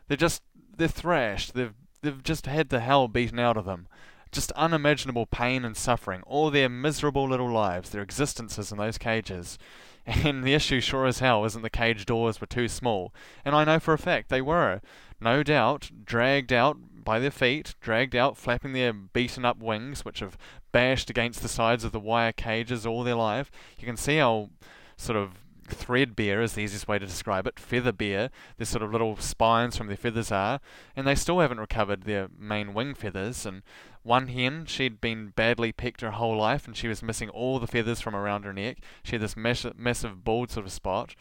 [0.08, 0.43] They're just,
[0.78, 1.53] they're thrashed.
[1.53, 3.88] They've, they've just had the hell beaten out of them.
[4.32, 9.58] Just unimaginable pain and suffering, all their miserable little lives, their existences in those cages.
[10.08, 13.12] And the issue, sure as hell, isn't the cage doors were too small.
[13.43, 14.82] And I know for a fact they were.
[15.20, 20.20] No doubt, dragged out by their feet, dragged out, flapping their beaten up wings, which
[20.20, 20.38] have
[20.76, 23.50] bashed against the sides of the wire cages all their life.
[23.80, 24.50] You can see how
[24.98, 28.92] sort of threadbare is the easiest way to describe it, feather bare, their sort of
[28.92, 30.60] little spines from their feathers are,
[30.94, 33.46] and they still haven't recovered their main wing feathers.
[33.46, 33.64] And
[34.04, 37.68] one hen, she'd been badly pecked her whole life, and she was missing all the
[37.68, 38.80] feathers from around her neck.
[39.02, 41.16] She had this massive, massive bald sort of spot.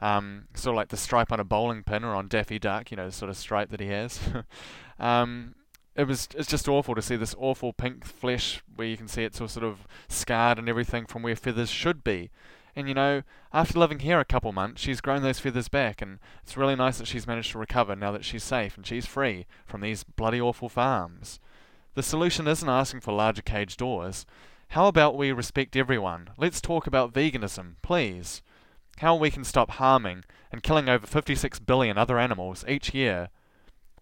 [0.00, 2.96] Um, sort of like the stripe on a bowling pin or on Daffy Duck, you
[2.96, 4.20] know, the sort of stripe that he has.
[5.00, 5.56] um,
[6.00, 9.24] it was it's just awful to see this awful pink flesh where you can see
[9.24, 12.30] it's all sort of scarred and everything from where feathers should be.
[12.74, 13.22] And you know,
[13.52, 16.98] after living here a couple months, she's grown those feathers back, and it's really nice
[16.98, 20.40] that she's managed to recover now that she's safe and she's free from these bloody
[20.40, 21.40] awful farms.
[21.94, 24.24] The solution isn't asking for larger cage doors.
[24.68, 26.30] How about we respect everyone?
[26.38, 28.40] Let's talk about veganism, please
[29.00, 33.30] how we can stop harming and killing over 56 billion other animals each year.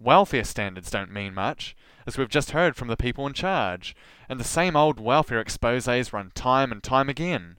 [0.00, 1.76] Welfare standards don't mean much,
[2.08, 3.94] as we've just heard from the people in charge,
[4.30, 7.58] and the same old welfare exposés run time and time again.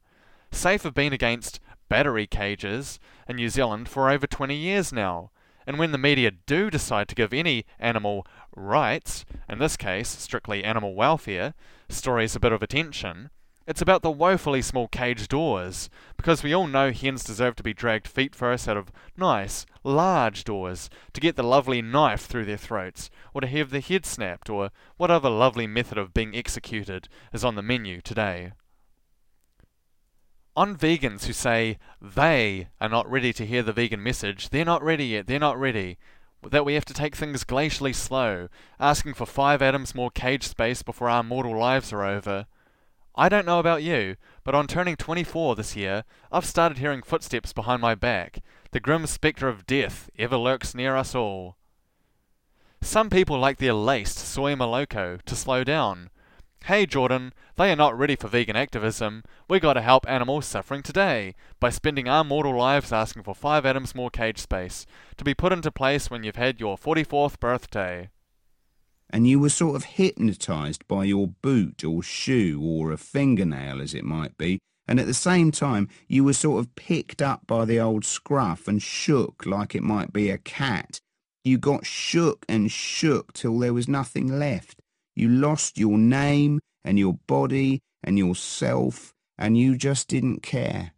[0.52, 5.30] SAFE have been against battery cages in New Zealand for over 20 years now,
[5.68, 8.26] and when the media do decide to give any animal
[8.56, 11.54] rights, in this case strictly animal welfare,
[11.88, 13.30] stories a bit of attention,
[13.70, 17.72] it's about the woefully small cage doors, because we all know hens deserve to be
[17.72, 22.58] dragged feet first out of nice, large doors to get the lovely knife through their
[22.58, 27.08] throats, or to have their head snapped, or what other lovely method of being executed
[27.32, 28.54] is on the menu today.
[30.56, 34.82] On vegans who say they are not ready to hear the vegan message, they're not
[34.82, 36.00] ready yet, they're not ready,
[36.50, 38.48] that we have to take things glacially slow,
[38.80, 42.48] asking for five atoms more cage space before our mortal lives are over,
[43.20, 44.16] I don't know about you,
[44.46, 48.40] but on turning 24 this year, I've started hearing footsteps behind my back.
[48.72, 51.58] The grim spectre of death ever lurks near us all.
[52.82, 56.12] Some people like their laced soy moloko to slow down.
[56.64, 59.24] Hey Jordan, they are not ready for vegan activism.
[59.50, 63.94] We gotta help animals suffering today by spending our mortal lives asking for five atoms
[63.94, 64.86] more cage space
[65.18, 68.12] to be put into place when you've had your 44th birthday.
[69.10, 73.94] And you were sort of hypnotized by your boot or shoe or a fingernail, as
[73.94, 77.64] it might be, and at the same time you were sort of picked up by
[77.66, 81.00] the old scruff and shook like it might be a cat.
[81.44, 84.80] You got shook and shook till there was nothing left.
[85.16, 90.94] You lost your name and your body and yourself, and you just didn't care.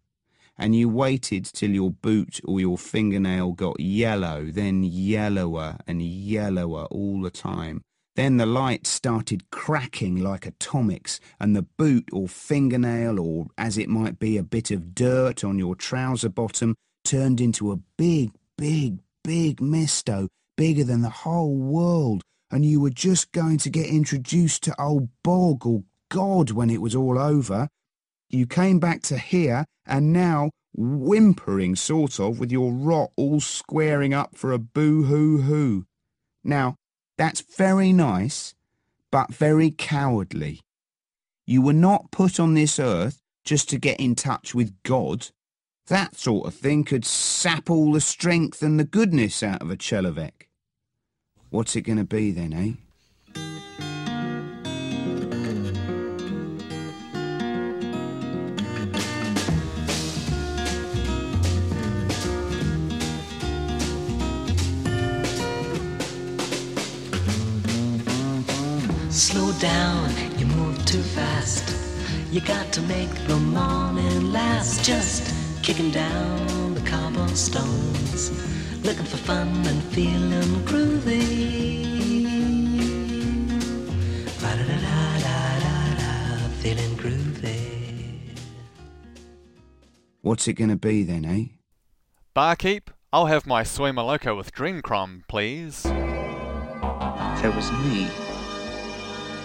[0.58, 6.86] And you waited till your boot or your fingernail got yellow, then yellower and yellower
[6.86, 7.82] all the time.
[8.16, 13.88] Then the light started cracking like atomics, and the boot or fingernail, or as it
[13.88, 19.00] might be a bit of dirt on your trouser bottom, turned into a big, big,
[19.24, 24.64] big misto, bigger than the whole world, and you were just going to get introduced
[24.64, 27.70] to old Bog or God when it was all over.
[28.30, 34.14] You came back to here, and now, whimpering sort of, with your rot all squaring
[34.14, 35.86] up for a boo-hoo-hoo.
[36.44, 36.76] Now,
[37.22, 38.56] that's very nice,
[39.12, 40.60] but very cowardly.
[41.46, 45.28] You were not put on this earth just to get in touch with God.
[45.86, 49.78] That sort of thing could sap all the strength and the goodness out of a
[49.78, 50.48] Chelovek.
[51.52, 52.72] What's it going to be then, eh?
[69.62, 70.10] Down,
[70.40, 71.64] you move too fast.
[72.32, 74.84] You got to make the morning last.
[74.84, 75.32] Just
[75.64, 78.32] kicking down the cobblestones,
[78.84, 81.84] looking for fun and feeling groovy.
[84.42, 88.36] Ba-da-da-da-da-da, feeling groovy.
[90.22, 91.44] What's it going to be then, eh?
[92.34, 95.84] Barkeep, I'll have my soy moloko with dream crumb, please.
[95.84, 98.10] There was me.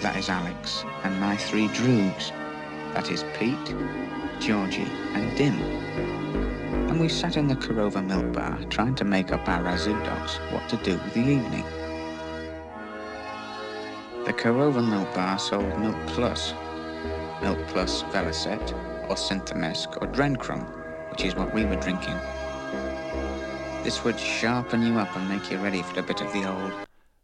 [0.02, 2.30] That is Alex, and my three droogs.
[2.92, 3.74] That is Pete,
[4.40, 5.54] Georgie, and Dim.
[6.88, 10.68] And we sat in the Korova milk bar trying to make up our Rassoodocks what
[10.68, 11.64] to do with the evening.
[14.26, 16.52] The Korova milk bar sold Milk Plus,
[17.42, 18.72] Milk Plus Vellocet,
[19.08, 20.66] or Synthemesc, or Drencrom,
[21.10, 22.18] which is what we were drinking.
[23.82, 26.72] This would sharpen you up and make you ready for a bit of the old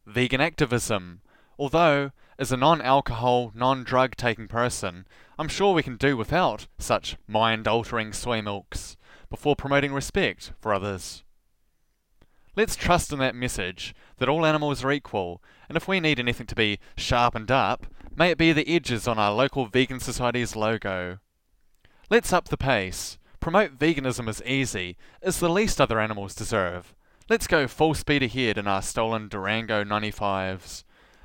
[0.06, 1.20] Vegan activism.
[1.58, 2.12] Although,
[2.42, 5.06] as a non-alcohol, non-drug taking person,
[5.38, 8.96] I'm sure we can do without such mind-altering soy milks
[9.30, 11.22] before promoting respect for others.
[12.56, 16.48] Let's trust in that message that all animals are equal, and if we need anything
[16.48, 17.86] to be sharpened up,
[18.16, 21.18] may it be the edges on our local vegan society's logo.
[22.10, 23.18] Let's up the pace.
[23.38, 26.92] Promote veganism as easy, as the least other animals deserve.
[27.30, 30.82] Let's go full speed ahead in our stolen Durango 95s.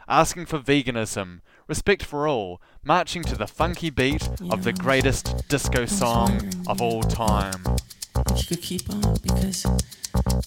[0.10, 5.86] Asking for veganism, respect for all, marching to the funky beat of the greatest disco
[5.86, 7.62] song of all time.
[8.32, 9.64] If you could keep on, because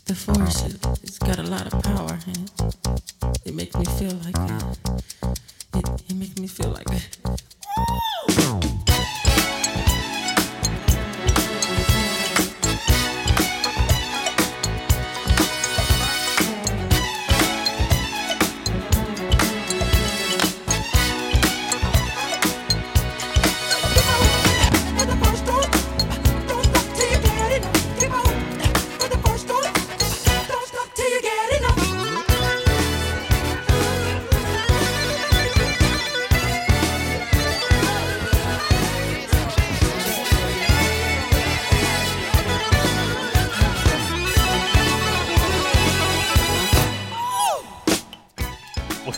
[0.06, 0.64] the force
[1.02, 2.50] it's got a lot of power, and
[3.44, 4.78] it makes me feel like it.
[5.74, 7.18] It, it makes me feel like it.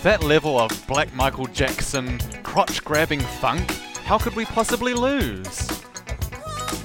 [0.03, 3.71] That level of Black Michael Jackson crotch grabbing funk,
[4.03, 5.69] how could we possibly lose?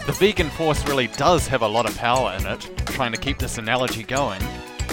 [0.06, 3.40] The vegan force really does have a lot of power in it, trying to keep
[3.40, 4.40] this analogy going.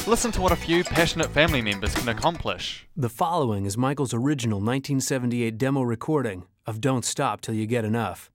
[0.06, 2.86] Listen to what a few passionate family members can accomplish.
[2.96, 8.30] The following is Michael's original 1978 demo recording of Don't Stop Till You Get Enough.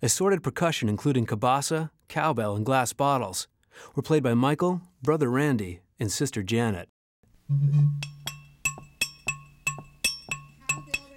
[0.00, 3.48] Assorted percussion, including cabasa, cowbell, and glass bottles,
[3.96, 6.88] were played by Michael, brother Randy, and sister Janet.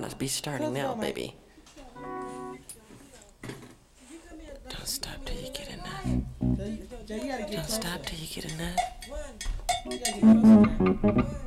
[0.00, 1.36] gonna be starting now, baby.
[4.68, 6.04] Don't stop till you get enough.
[7.06, 8.46] Don't stop till you get
[9.86, 11.40] enough.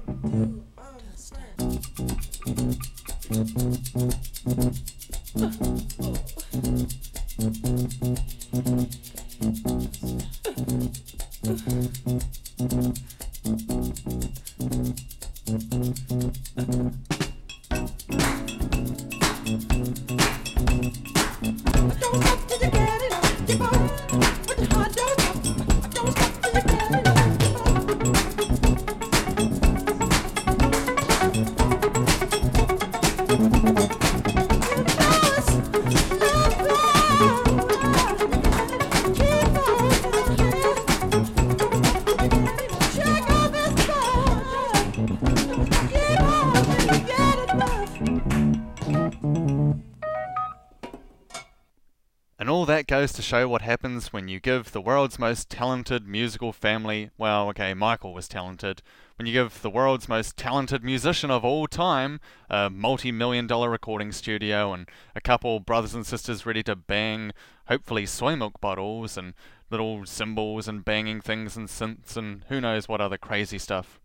[52.88, 57.10] That goes to show what happens when you give the world's most talented musical family,
[57.18, 58.82] well, okay, Michael was talented,
[59.18, 63.70] when you give the world's most talented musician of all time a multi million dollar
[63.70, 67.34] recording studio and a couple brothers and sisters ready to bang,
[67.68, 69.34] hopefully, soy milk bottles and
[69.70, 74.00] little cymbals and banging things and synths and who knows what other crazy stuff.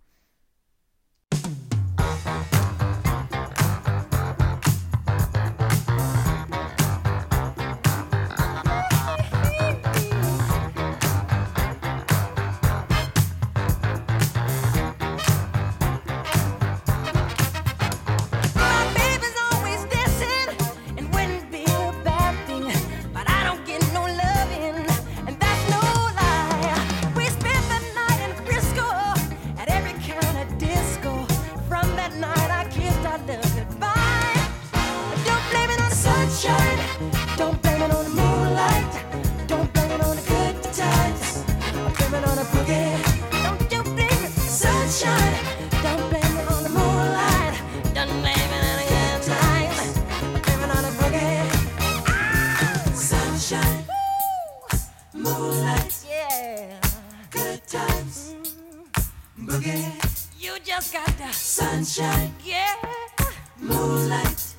[55.23, 56.81] Moonlight, yeah.
[57.31, 58.35] Good times,
[59.39, 59.49] mm-hmm.
[59.49, 60.39] boogie.
[60.41, 62.75] You just got the sunshine, yeah.
[63.59, 64.55] Moonlight,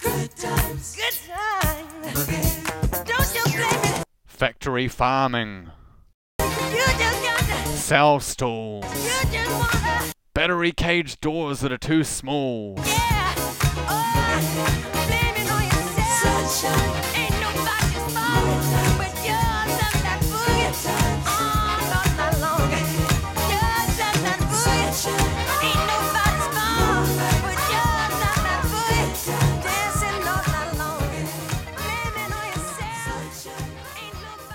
[0.00, 3.06] good times, good times, boogie.
[3.06, 4.04] Don't you blame it.
[4.26, 5.70] Factory farming,
[6.40, 7.70] You just got the.
[7.76, 10.12] cell stalls, You just wanna.
[10.34, 12.74] battery cage doors that are too small.
[12.78, 12.82] Oh,
[16.20, 19.05] sunshine, ain't nobody's fault,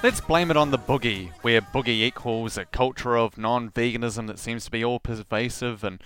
[0.04, 4.40] Let's blame it on the boogie, where boogie equals a culture of non veganism that
[4.40, 6.02] seems to be all pervasive and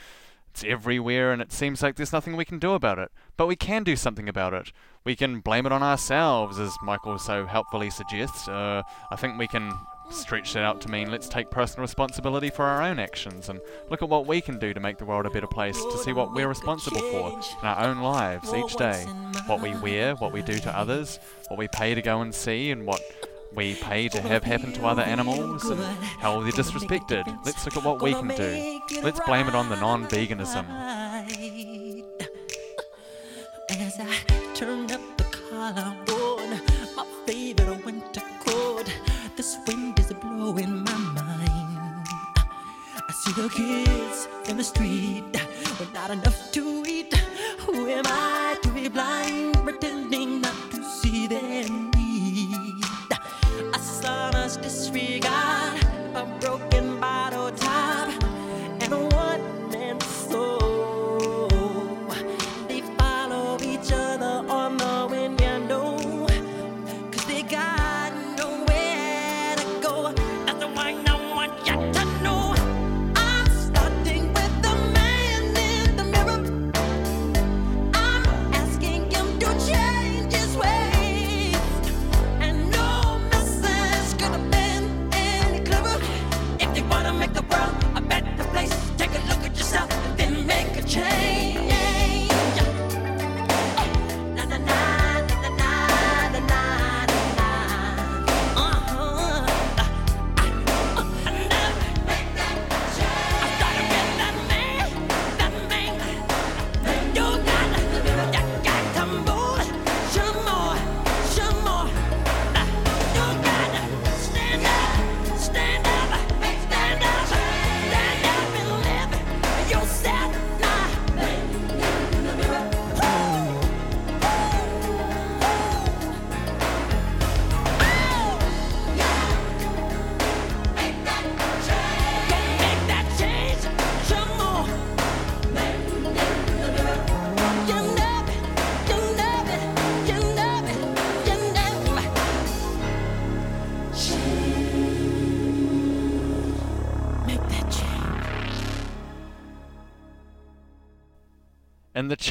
[0.49, 3.09] it's everywhere, and it seems like there's nothing we can do about it.
[3.37, 4.73] But we can do something about it.
[5.05, 8.49] We can blame it on ourselves, as Michael so helpfully suggests.
[8.49, 8.81] Uh,
[9.11, 9.71] I think we can
[10.09, 13.59] stretch that out to mean let's take personal responsibility for our own actions and
[13.89, 16.11] look at what we can do to make the world a better place, to see
[16.11, 17.31] what we're responsible for
[17.61, 19.05] in our own lives each day.
[19.47, 21.17] What we wear, what we do to others,
[21.47, 23.01] what we pay to go and see, and what
[23.55, 25.81] we pay to have happen to other animals and
[26.19, 27.23] how they're disrespected.
[27.45, 28.81] Let's look at what we can do.
[29.01, 30.65] Let's blame it on the non-veganism.
[33.69, 34.15] As I
[34.53, 36.59] turn up the collarbone,
[36.95, 38.91] my favorite winter coat,
[39.37, 42.07] this wind is blowing my mind.
[42.97, 45.23] I see the kids in the street
[45.79, 47.13] with not enough to eat.
[47.59, 49.54] Who am I to be blind,
[56.39, 56.74] broken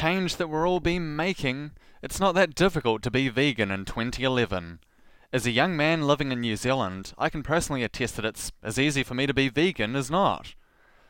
[0.05, 1.71] change that we're all been making,
[2.03, 4.77] it's not that difficult to be vegan in 2011.
[5.33, 8.77] As a young man living in New Zealand, I can personally attest that it's as
[8.77, 10.53] easy for me to be vegan as not.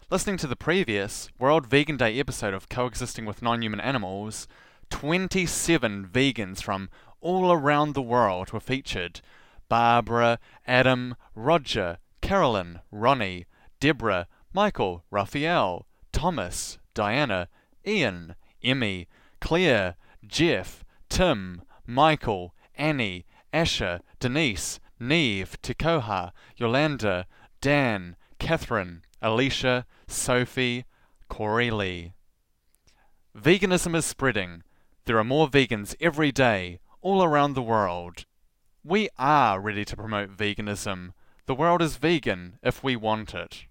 [0.10, 4.48] Listening to the previous World Vegan Day episode of Coexisting with Non-Human Animals,
[4.92, 6.90] 27 vegans from
[7.20, 9.20] all around the world were featured.
[9.68, 13.46] Barbara, Adam, Roger, Carolyn, Ronnie,
[13.82, 17.50] Deborah, Michael, Raphael, Thomas, Diana,
[17.86, 18.36] Ian,
[18.66, 19.08] Emmy,
[19.40, 27.28] Claire, Jeff, Tim, Michael, Annie, Asher, Denise, Neve, Tikoha, Yolanda,
[27.62, 30.86] Dan, Catherine, Alicia, Sophie,
[31.30, 32.14] Corey Lee.
[33.38, 34.64] Veganism is spreading.
[35.06, 38.26] There are more vegans every day, all around the world.
[38.84, 41.14] We are ready to promote veganism.
[41.46, 43.66] The world is vegan if we want it.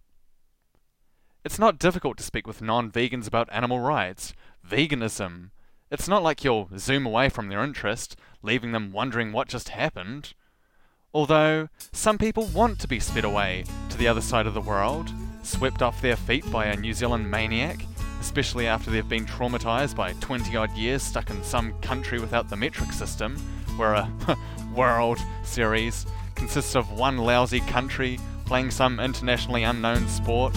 [1.44, 4.32] It's not difficult to speak with non vegans about animal rights,
[4.66, 5.50] veganism.
[5.90, 10.32] It's not like you'll zoom away from their interest, leaving them wondering what just happened.
[11.12, 15.12] Although, some people want to be sped away to the other side of the world,
[15.42, 17.84] swept off their feet by a New Zealand maniac,
[18.22, 22.56] especially after they've been traumatised by 20 odd years stuck in some country without the
[22.56, 23.36] metric system,
[23.76, 24.10] where a
[24.74, 26.06] World Series
[26.36, 30.56] consists of one lousy country playing some internationally unknown sport.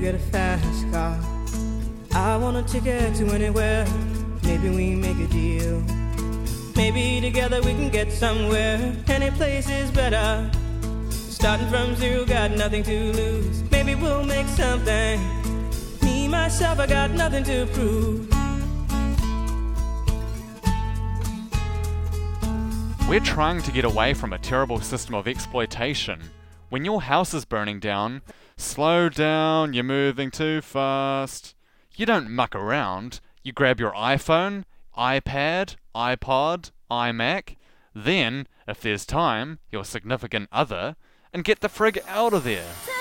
[0.00, 1.18] Get a fast car.
[2.14, 3.86] I want a ticket to anywhere.
[4.42, 5.82] Maybe we make a deal.
[6.76, 8.94] Maybe together we can get somewhere.
[9.08, 10.50] Any place is better.
[11.08, 13.62] Starting from zero, got nothing to lose.
[13.70, 15.18] Maybe we'll make something.
[16.02, 18.28] Me, myself, I got nothing to prove.
[23.08, 26.20] We're trying to get away from a terrible system of exploitation.
[26.68, 28.22] When your house is burning down,
[28.56, 31.54] slow down, you're moving too fast.
[31.96, 33.20] You don't muck around.
[33.42, 34.64] You grab your iPhone,
[34.96, 37.56] iPad, iPod, iMac,
[37.94, 40.96] then, if there's time, your significant other,
[41.32, 42.93] and get the frig out of there.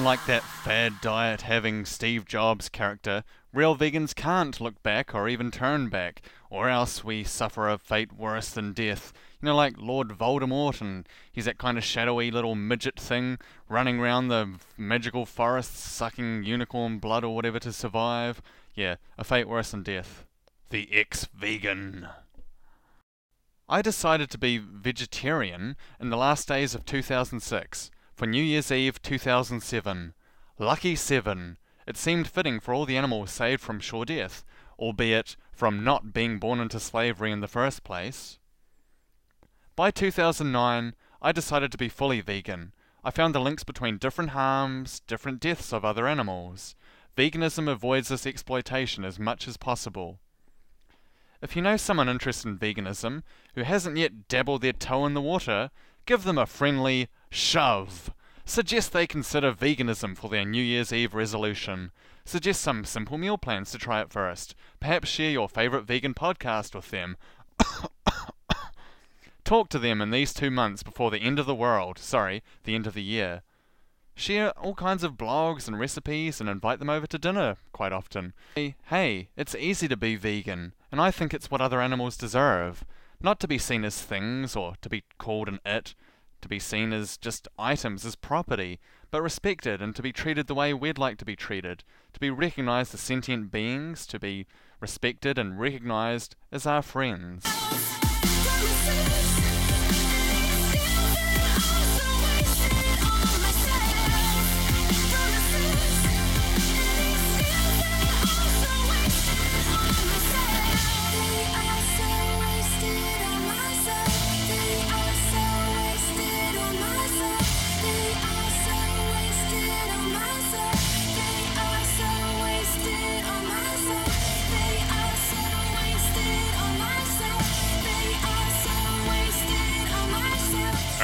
[0.00, 3.22] Unlike that fad diet having Steve Jobs character,
[3.52, 8.14] real vegans can't look back or even turn back, or else we suffer a fate
[8.14, 9.12] worse than death.
[9.42, 14.00] You know, like Lord Voldemort, and he's that kind of shadowy little midget thing running
[14.00, 18.40] around the magical forests sucking unicorn blood or whatever to survive.
[18.74, 20.24] Yeah, a fate worse than death.
[20.70, 22.08] The ex vegan.
[23.68, 27.90] I decided to be vegetarian in the last days of 2006
[28.20, 30.12] for New Year's Eve 2007.
[30.58, 31.56] Lucky seven.
[31.86, 34.44] It seemed fitting for all the animals saved from sure death,
[34.78, 38.38] albeit from not being born into slavery in the first place.
[39.74, 42.74] By 2009, I decided to be fully vegan.
[43.02, 46.74] I found the links between different harms, different deaths of other animals.
[47.16, 50.18] Veganism avoids this exploitation as much as possible.
[51.40, 53.22] If you know someone interested in veganism
[53.54, 55.70] who hasn't yet dabbled their toe in the water,
[56.06, 58.12] give them a friendly shove.
[58.44, 61.92] Suggest they consider veganism for their New Year's Eve resolution.
[62.24, 64.54] Suggest some simple meal plans to try it first.
[64.80, 67.16] Perhaps share your favourite vegan podcast with them.
[69.44, 71.98] Talk to them in these two months before the end of the world.
[71.98, 73.42] Sorry, the end of the year.
[74.14, 78.34] Share all kinds of blogs and recipes and invite them over to dinner quite often.
[78.54, 82.84] Hey, hey, it's easy to be vegan, and I think it's what other animals deserve.
[83.22, 85.94] Not to be seen as things or to be called an it,
[86.40, 88.80] to be seen as just items, as property,
[89.10, 91.84] but respected and to be treated the way we'd like to be treated,
[92.14, 94.46] to be recognized as sentient beings, to be
[94.80, 97.44] respected and recognized as our friends.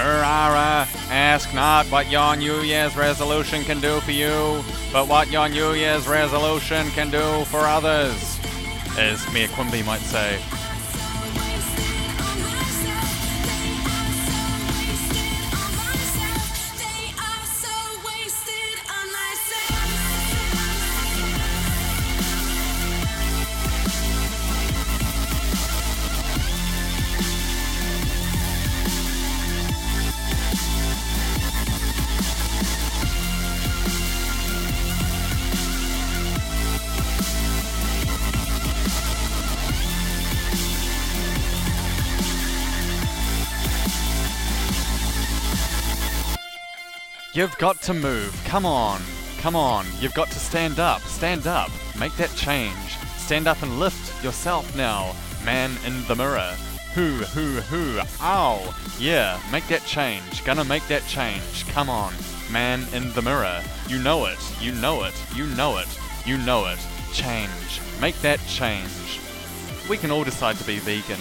[0.08, 4.62] Rara, ask not what your New Year's resolution can do for you,
[4.92, 8.38] but what your New Year's resolution can do for others.
[8.98, 10.38] As Mayor Quimby might say.
[47.36, 48.34] You've got to move.
[48.46, 48.98] Come on.
[49.40, 49.84] Come on.
[50.00, 51.02] You've got to stand up.
[51.02, 51.70] Stand up.
[52.00, 52.96] Make that change.
[53.18, 55.14] Stand up and lift yourself now.
[55.44, 56.56] Man in the mirror.
[56.94, 58.00] Who, who, who.
[58.22, 58.74] Ow.
[58.98, 60.46] Yeah, make that change.
[60.46, 61.68] Gonna make that change.
[61.68, 62.14] Come on.
[62.50, 63.62] Man in the mirror.
[63.86, 64.38] You know it.
[64.58, 65.14] You know it.
[65.34, 66.00] You know it.
[66.24, 66.78] You know it.
[67.12, 67.82] Change.
[68.00, 69.20] Make that change.
[69.90, 71.20] We can all decide to be vegan,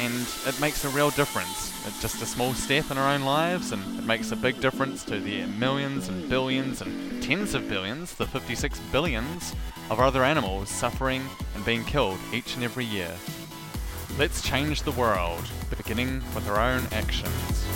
[0.00, 1.71] and it makes a real difference.
[1.84, 5.02] It's just a small step in our own lives, and it makes a big difference
[5.04, 9.54] to the millions and billions and tens of billions, the 56 billions
[9.90, 11.24] of other animals suffering
[11.56, 13.12] and being killed each and every year.
[14.16, 15.44] Let's change the world,
[15.76, 17.66] beginning with our own actions.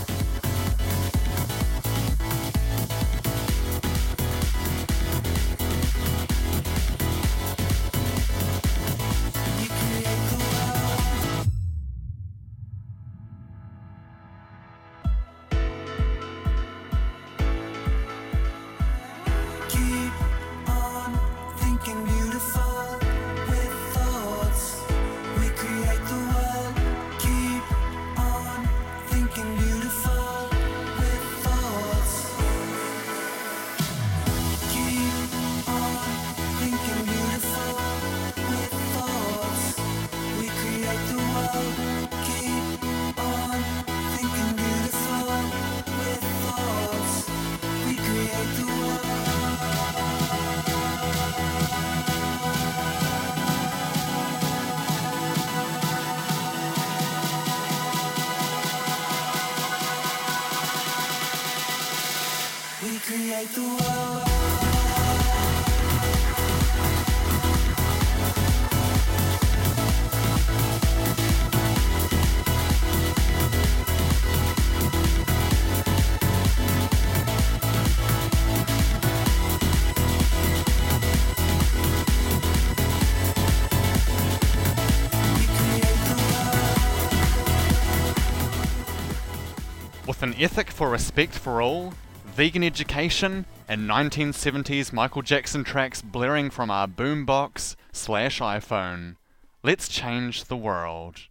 [90.26, 91.94] An ethic for respect for all,
[92.24, 99.14] vegan education, and 1970s Michael Jackson tracks blaring from our boombox slash iPhone,
[99.62, 101.28] let's change the world.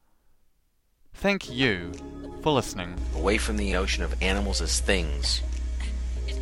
[1.14, 1.92] Thank you
[2.42, 2.96] for listening.
[3.18, 5.42] away from the notion of animals as things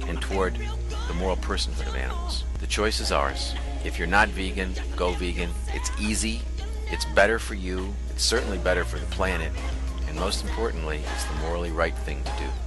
[0.07, 0.53] and toward
[1.07, 2.43] the moral personhood of animals.
[2.59, 3.55] The choice is ours.
[3.83, 5.49] If you're not vegan, go vegan.
[5.73, 6.41] It's easy,
[6.89, 9.51] it's better for you, it's certainly better for the planet,
[10.07, 12.62] and most importantly, it's the morally right thing to do.